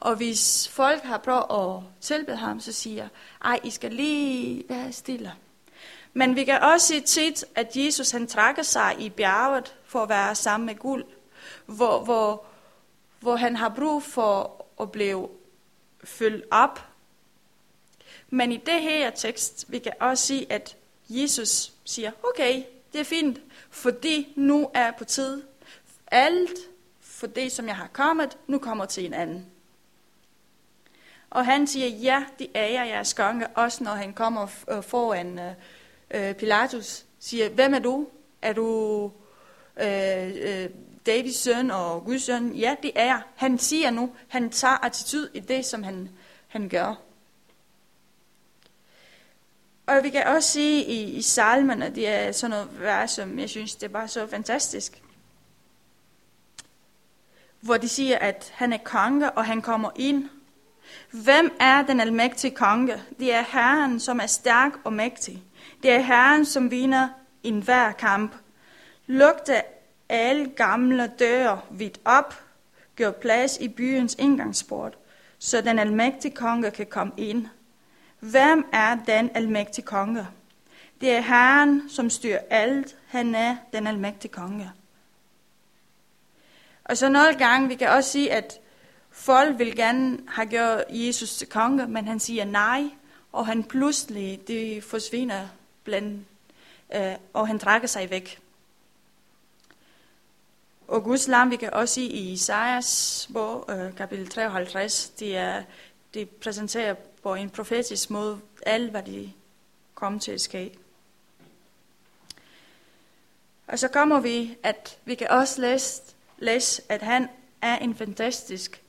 Og 0.00 0.16
hvis 0.16 0.68
folk 0.68 1.02
har 1.02 1.18
prøvet 1.18 1.44
at 1.50 1.82
tilbede 2.00 2.36
ham, 2.36 2.60
så 2.60 2.72
siger 2.72 3.08
ej, 3.44 3.60
I 3.64 3.70
skal 3.70 3.92
lige 3.92 4.64
være 4.68 4.92
stille. 4.92 5.32
Men 6.12 6.36
vi 6.36 6.44
kan 6.44 6.62
også 6.62 6.86
se 6.86 7.00
tit, 7.00 7.44
at 7.54 7.76
Jesus 7.76 8.10
han 8.10 8.26
trækker 8.26 8.62
sig 8.62 8.96
i 8.98 9.10
bjerget 9.10 9.74
for 9.84 10.02
at 10.02 10.08
være 10.08 10.34
sammen 10.34 10.66
med 10.66 10.74
guld, 10.74 11.04
hvor, 11.66 12.04
hvor, 12.04 12.44
hvor 13.20 13.36
han 13.36 13.56
har 13.56 13.68
brug 13.68 14.02
for 14.02 14.64
at 14.80 14.92
blive 14.92 15.28
fyldt 16.04 16.44
op. 16.50 16.80
Men 18.30 18.52
i 18.52 18.56
det 18.56 18.82
her 18.82 19.10
tekst, 19.10 19.64
vi 19.68 19.78
kan 19.78 19.92
også 20.00 20.26
sige, 20.26 20.52
at 20.52 20.76
Jesus 21.08 21.72
siger, 21.84 22.10
okay, 22.22 22.62
det 22.92 23.00
er 23.00 23.04
fint, 23.04 23.40
fordi 23.70 24.32
nu 24.36 24.70
er 24.74 24.90
på 24.90 25.04
tid. 25.04 25.42
Alt 26.06 26.58
for 27.00 27.26
det, 27.26 27.52
som 27.52 27.66
jeg 27.66 27.76
har 27.76 27.88
kommet, 27.92 28.38
nu 28.46 28.58
kommer 28.58 28.86
til 28.86 29.04
en 29.06 29.14
anden. 29.14 29.46
Og 31.30 31.46
han 31.46 31.66
siger, 31.66 31.86
ja, 31.86 32.24
det 32.38 32.46
er 32.54 32.66
jeg, 32.66 32.88
jeres 32.88 33.12
konge, 33.12 33.46
også 33.46 33.84
når 33.84 33.90
han 33.90 34.12
kommer 34.12 34.46
øh, 34.70 34.82
foran 34.82 35.38
øh, 35.38 35.52
øh, 36.10 36.34
Pilatus, 36.34 37.04
siger, 37.18 37.48
hvem 37.48 37.74
er 37.74 37.78
du? 37.78 38.08
Er 38.42 38.52
du 38.52 39.10
øh, 39.80 40.30
øh, 40.40 40.70
Davids 41.08 41.36
søn 41.36 41.70
og 41.70 42.04
Guds 42.04 42.22
søn? 42.22 42.52
Ja, 42.52 42.76
det 42.82 42.92
er 42.94 43.04
jeg. 43.04 43.22
Han 43.36 43.58
siger 43.58 43.90
nu, 43.90 44.12
han 44.28 44.50
tager 44.50 44.84
attityd 44.84 45.28
i 45.34 45.40
det, 45.40 45.64
som 45.64 45.82
han, 45.82 46.08
han 46.48 46.68
gør. 46.68 46.94
Og 49.86 50.02
vi 50.02 50.10
kan 50.10 50.26
også 50.26 50.50
sige 50.50 50.84
i, 50.84 51.02
i 51.02 51.22
salmerne, 51.22 51.92
det 51.94 52.08
er 52.08 52.32
sådan 52.32 52.50
noget 52.50 52.80
vers, 52.80 53.10
som 53.10 53.38
jeg 53.38 53.48
synes, 53.48 53.74
det 53.74 53.82
er 53.82 53.92
bare 53.92 54.08
så 54.08 54.26
fantastisk. 54.26 55.02
Hvor 57.60 57.76
de 57.76 57.88
siger, 57.88 58.18
at 58.18 58.52
han 58.54 58.72
er 58.72 58.78
konge, 58.84 59.30
og 59.30 59.46
han 59.46 59.62
kommer 59.62 59.90
ind. 59.96 60.28
Hvem 61.10 61.56
er 61.60 61.82
den 61.82 62.00
almægtige 62.00 62.54
konge? 62.54 63.02
Det 63.18 63.34
er 63.34 63.44
Herren, 63.52 64.00
som 64.00 64.20
er 64.20 64.26
stærk 64.26 64.72
og 64.84 64.92
mægtig. 64.92 65.42
Det 65.82 65.90
er 65.90 66.00
Herren, 66.00 66.44
som 66.44 66.70
vinder 66.70 67.08
en 67.42 67.60
hver 67.60 67.92
kamp. 67.92 68.34
Lugte 69.06 69.62
alle 70.08 70.48
gamle 70.48 71.12
døre 71.18 71.60
vidt 71.70 72.00
op, 72.04 72.42
gør 72.96 73.10
plads 73.10 73.58
i 73.60 73.68
byens 73.68 74.16
indgangsport, 74.18 74.98
så 75.38 75.60
den 75.60 75.78
almægtige 75.78 76.34
konge 76.34 76.70
kan 76.70 76.86
komme 76.86 77.12
ind. 77.16 77.46
Hvem 78.20 78.66
er 78.72 78.98
den 79.06 79.30
almægtige 79.34 79.84
konge? 79.84 80.26
Det 81.00 81.12
er 81.12 81.20
Herren, 81.20 81.88
som 81.88 82.10
styrer 82.10 82.40
alt. 82.50 82.96
Han 83.06 83.34
er 83.34 83.56
den 83.72 83.86
almægtige 83.86 84.32
konge. 84.32 84.70
Og 86.84 86.96
så 86.96 87.08
nogle 87.08 87.34
gange, 87.34 87.68
vi 87.68 87.74
kan 87.74 87.88
også 87.88 88.10
sige, 88.10 88.32
at 88.32 88.60
folk 89.10 89.58
vil 89.58 89.76
gerne 89.76 90.18
have 90.28 90.48
gjort 90.48 90.84
Jesus 90.90 91.36
til 91.36 91.48
konge, 91.48 91.86
men 91.86 92.08
han 92.08 92.20
siger 92.20 92.44
nej, 92.44 92.84
og 93.32 93.46
han 93.46 93.64
pludselig 93.64 94.40
det 94.48 94.84
forsvinder 94.84 95.48
blandt, 95.84 96.26
øh, 96.94 97.14
og 97.32 97.46
han 97.46 97.58
trækker 97.58 97.88
sig 97.88 98.10
væk. 98.10 98.40
Og 100.88 101.04
Guds 101.04 101.28
lam, 101.28 101.50
vi 101.50 101.56
kan 101.56 101.74
også 101.74 101.94
sige 101.94 102.08
i 102.08 102.32
Isaias 102.32 103.28
bog, 103.32 103.64
øh, 103.68 103.96
kapitel 103.96 104.28
53, 104.28 105.08
det, 105.08 105.36
er, 105.36 105.62
det 106.14 106.28
præsenterer 106.28 106.94
på 107.22 107.34
en 107.34 107.50
profetisk 107.50 108.10
måde 108.10 108.40
alt, 108.66 108.90
hvad 108.90 109.02
de 109.02 109.32
kom 109.94 110.20
til 110.20 110.32
at 110.32 110.40
ske. 110.40 110.78
Og 113.66 113.78
så 113.78 113.88
kommer 113.88 114.20
vi, 114.20 114.56
at 114.62 114.98
vi 115.04 115.14
kan 115.14 115.30
også 115.30 115.60
læse, 115.60 116.02
læse 116.38 116.82
at 116.88 117.02
han 117.02 117.28
er 117.62 117.78
en 117.78 117.94
fantastisk 117.94 118.82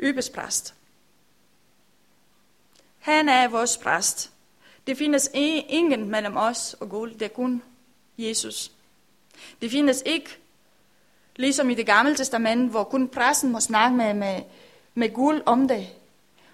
ypperspræst. 0.00 0.74
Han 2.98 3.28
er 3.28 3.48
vores 3.48 3.76
præst. 3.76 4.32
Det 4.86 4.98
findes 4.98 5.30
ingen 5.34 6.10
mellem 6.10 6.36
os 6.36 6.74
og 6.74 6.88
Gud, 6.88 7.10
det 7.10 7.22
er 7.22 7.28
kun 7.28 7.62
Jesus. 8.18 8.72
Det 9.62 9.70
findes 9.70 10.02
ikke, 10.06 10.38
ligesom 11.36 11.70
i 11.70 11.74
det 11.74 11.86
gamle 11.86 12.14
testament, 12.14 12.70
hvor 12.70 12.84
kun 12.84 13.08
præsten 13.08 13.52
må 13.52 13.60
snakke 13.60 13.96
med, 13.96 14.14
med, 14.14 14.42
med 14.94 15.12
Gud 15.12 15.40
om 15.46 15.68
det. 15.68 15.88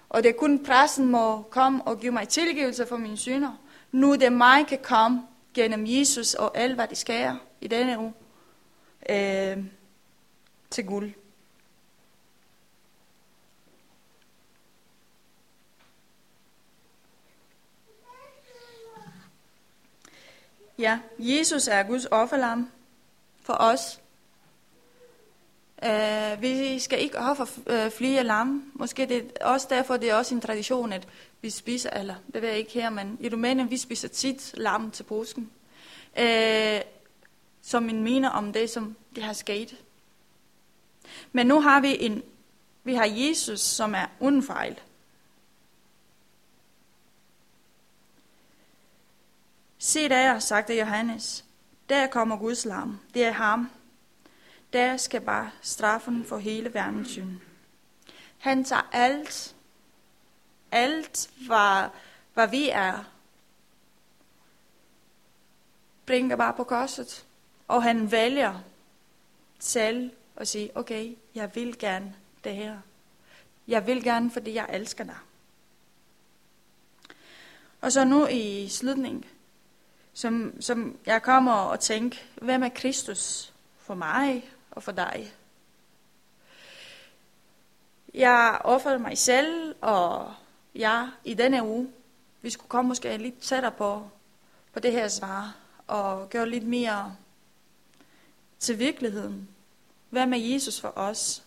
Og 0.09 0.23
det 0.23 0.29
er 0.29 0.33
kun 0.39 0.65
præsten 0.65 1.05
må 1.05 1.41
komme 1.41 1.83
og 1.83 1.99
give 1.99 2.11
mig 2.11 2.27
tilgivelse 2.27 2.85
for 2.85 2.97
mine 2.97 3.17
synder. 3.17 3.51
Nu 3.91 4.15
det 4.15 4.33
mig 4.33 4.67
kan 4.67 4.79
komme 4.83 5.21
gennem 5.53 5.85
Jesus 5.87 6.33
og 6.33 6.57
alt, 6.57 6.75
hvad 6.75 6.87
de 6.87 6.95
skærer 6.95 7.35
i 7.61 7.67
denne 7.67 7.99
uge 7.99 8.13
øh, 9.09 9.63
til 10.69 10.85
Gud. 10.85 11.09
Ja, 20.77 20.99
Jesus 21.19 21.67
er 21.67 21.83
Guds 21.83 22.05
offerlam 22.11 22.71
for 23.41 23.53
os. 23.53 24.02
Uh, 25.85 26.41
vi 26.41 26.79
skal 26.79 27.01
ikke 27.01 27.19
ofre 27.19 27.47
øh, 27.67 27.85
uh, 27.85 27.91
flere 27.91 28.23
lam. 28.23 28.71
Måske 28.73 29.05
det 29.05 29.31
er 29.41 29.45
også 29.45 29.67
derfor, 29.69 29.97
det 29.97 30.09
er 30.09 30.15
også 30.15 30.35
en 30.35 30.41
tradition, 30.41 30.93
at 30.93 31.07
vi 31.41 31.49
spiser, 31.49 31.89
eller 31.89 32.15
det 32.33 32.41
ved 32.41 32.49
jeg 32.49 32.57
ikke 32.57 32.71
her, 32.71 32.89
men 32.89 33.17
i 33.21 33.29
Rumænien, 33.29 33.71
vi 33.71 33.77
spiser 33.77 34.07
tit 34.07 34.51
lam 34.57 34.91
til 34.91 35.03
påsken. 35.03 35.51
Øh, 36.19 36.75
uh, 36.75 36.81
som 37.61 37.89
en 37.89 38.03
mener 38.03 38.29
om 38.29 38.53
det, 38.53 38.69
som 38.69 38.95
det 39.15 39.23
har 39.23 39.33
sket. 39.33 39.77
Men 41.31 41.47
nu 41.47 41.61
har 41.61 41.81
vi 41.81 41.97
en, 41.99 42.23
vi 42.83 42.93
har 42.93 43.05
Jesus, 43.05 43.59
som 43.59 43.95
er 43.95 44.05
uden 44.19 44.43
fejl. 44.43 44.79
Se 49.77 50.09
der, 50.09 50.39
sagde 50.39 50.79
Johannes, 50.79 51.45
der 51.89 52.07
kommer 52.07 52.37
Guds 52.37 52.65
lam. 52.65 52.99
Det 53.13 53.23
er 53.23 53.31
ham. 53.31 53.69
Der 54.73 54.97
skal 54.97 55.21
bare 55.21 55.51
straffen 55.61 56.25
for 56.25 56.37
hele 56.37 56.73
verdens 56.73 57.09
synd. 57.09 57.39
Han 58.37 58.63
tager 58.63 58.89
alt, 58.91 59.55
alt 60.71 61.29
hvad, 61.45 61.89
hvad 62.33 62.47
vi 62.47 62.69
er, 62.69 63.03
bringer 66.05 66.35
bare 66.35 66.53
på 66.53 66.63
korset. 66.63 67.25
Og 67.67 67.83
han 67.83 68.11
vælger 68.11 68.59
selv 69.59 70.11
at 70.35 70.47
sige, 70.47 70.77
okay, 70.77 71.15
jeg 71.35 71.55
vil 71.55 71.79
gerne 71.79 72.15
det 72.43 72.55
her. 72.55 72.77
Jeg 73.67 73.87
vil 73.87 74.03
gerne, 74.03 74.31
fordi 74.31 74.53
jeg 74.53 74.69
elsker 74.73 75.03
dig. 75.03 75.17
Og 77.81 77.91
så 77.91 78.03
nu 78.03 78.27
i 78.27 78.67
slutningen, 78.67 79.25
som, 80.13 80.61
som 80.61 80.97
jeg 81.05 81.23
kommer 81.23 81.53
og 81.53 81.79
tænker, 81.79 82.17
hvem 82.41 82.63
er 82.63 82.69
Kristus 82.69 83.53
for 83.77 83.95
mig 83.95 84.49
og 84.75 84.83
for 84.83 84.91
dig? 84.91 85.33
Jeg 88.13 88.61
offrede 88.63 88.99
mig 88.99 89.17
selv, 89.17 89.75
og 89.81 90.33
jeg 90.75 91.09
i 91.23 91.33
denne 91.33 91.63
uge, 91.63 91.91
vi 92.41 92.49
skulle 92.49 92.69
komme 92.69 92.87
måske 92.87 93.17
lidt 93.17 93.39
tættere 93.39 93.71
på, 93.71 94.09
på 94.73 94.79
det 94.79 94.91
her 94.91 95.07
svar, 95.07 95.55
og 95.87 96.29
gøre 96.29 96.49
lidt 96.49 96.67
mere 96.67 97.15
til 98.59 98.79
virkeligheden. 98.79 99.49
Hvad 100.09 100.25
med 100.25 100.39
Jesus 100.39 100.81
for 100.81 100.93
os? 100.95 101.43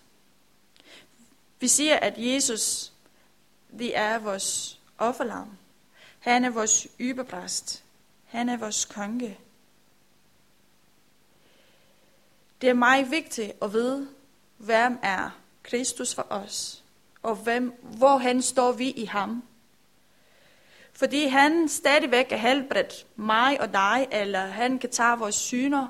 Vi 1.61 1.69
siger, 1.69 1.97
at 1.97 2.15
Jesus, 2.17 2.93
det 3.79 3.97
er 3.97 4.19
vores 4.19 4.81
offerlam. 4.99 5.57
Han 6.19 6.45
er 6.45 6.51
vores 6.51 6.89
yberpræst. 7.01 7.85
Han 8.27 8.49
er 8.49 8.57
vores 8.57 8.85
konge. 8.85 9.39
Det 12.61 12.69
er 12.69 12.75
meget 12.75 13.11
vigtigt 13.11 13.53
at 13.63 13.73
vide, 13.73 14.09
hvem 14.57 14.99
er 15.03 15.31
Kristus 15.63 16.15
for 16.15 16.27
os, 16.31 16.85
og 17.23 17.37
hvem, 17.37 17.75
hvor 17.83 18.17
han 18.17 18.43
står 18.43 18.73
vi 18.73 18.91
i 18.91 19.05
ham. 19.05 19.43
Fordi 20.93 21.27
han 21.27 21.69
stadigvæk 21.69 22.33
er 22.33 22.37
helbredt 22.37 23.07
mig 23.17 23.61
og 23.61 23.73
dig, 23.73 24.09
eller 24.13 24.41
han 24.41 24.79
kan 24.79 24.91
tage 24.91 25.19
vores 25.19 25.35
syner, 25.35 25.89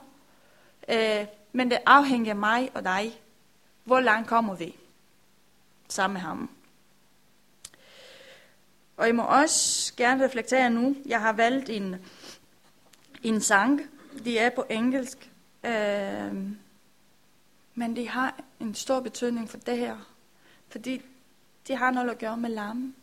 øh, 0.89 1.27
men 1.53 1.71
det 1.71 1.79
afhænger 1.87 2.31
af 2.31 2.37
mig 2.37 2.71
og 2.75 2.85
dig. 2.85 3.21
Hvor 3.85 4.01
langt 4.01 4.29
kommer 4.29 4.55
vi 4.55 4.77
sammen 5.89 6.13
med 6.15 6.21
ham? 6.21 6.51
Og 8.97 9.09
I 9.09 9.13
må 9.13 9.23
også 9.23 9.93
gerne 9.97 10.25
reflektere 10.25 10.71
nu. 10.71 10.97
Jeg 11.07 11.21
har 11.21 11.33
valgt 11.33 11.69
en 11.69 11.97
en 13.23 13.41
sang. 13.41 13.81
De 14.25 14.39
er 14.39 14.51
på 14.51 14.65
engelsk. 14.71 15.31
Øh, 15.67 16.35
men 17.75 17.97
det 17.97 18.09
har 18.09 18.41
en 18.61 18.75
stor 18.75 19.01
betydning 19.01 19.51
for 19.51 19.59
det 19.59 19.79
her. 19.79 19.97
Fordi 20.69 21.03
det 21.69 21.77
har 21.77 21.91
noget 21.91 22.11
at 22.11 22.19
gøre 22.19 22.37
med 22.37 22.51
lam. 22.51 22.95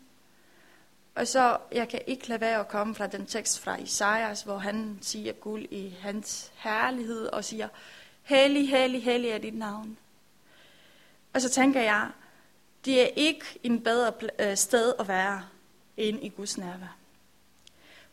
Og 1.16 1.28
så, 1.28 1.58
jeg 1.72 1.90
kan 1.90 2.02
ikke 2.08 2.28
lade 2.28 2.42
være 2.42 2.60
at 2.60 2.68
komme 2.68 2.96
fra 2.96 3.08
den 3.08 3.26
tekst 3.26 3.60
fra 3.60 3.78
Isaias, 3.78 4.42
hvor 4.42 4.58
han 4.58 5.00
siger 5.02 5.34
guld 5.34 5.66
i 5.72 5.98
hans 6.02 6.52
herlighed, 6.56 7.28
og 7.28 7.44
siger, 7.44 7.68
hellig, 8.24 8.70
hellig, 8.70 9.04
hellig 9.04 9.30
er 9.30 9.38
dit 9.38 9.58
navn. 9.58 9.98
Og 11.34 11.42
så 11.42 11.50
tænker 11.50 11.82
jeg, 11.82 12.10
det 12.86 13.02
er 13.02 13.08
ikke 13.16 13.46
en 13.64 13.84
bedre 13.84 14.14
øh, 14.40 14.58
sted 14.58 14.94
at 15.00 15.08
være 15.08 15.44
end 15.98 16.24
i 16.24 16.30
Guds 16.30 16.58
nærvær. 16.58 16.98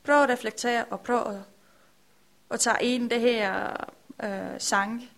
Prøv 0.03 0.23
at 0.23 0.29
reflektere 0.29 0.85
og 0.85 1.01
prøv 1.01 1.27
at 1.27 1.43
og 2.51 2.61
tage 2.61 2.85
ind 2.85 3.11
det 3.11 3.21
her 3.21 3.77
øh, 4.23 4.61
sang. 4.61 5.11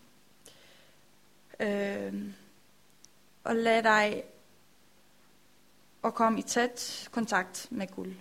Øh, 1.60 2.24
og 3.44 3.56
lad 3.56 3.82
dig 3.82 4.24
og 6.02 6.14
komme 6.14 6.38
i 6.38 6.42
tæt 6.42 7.08
kontakt 7.12 7.68
med 7.70 7.86
Gud. 7.86 8.14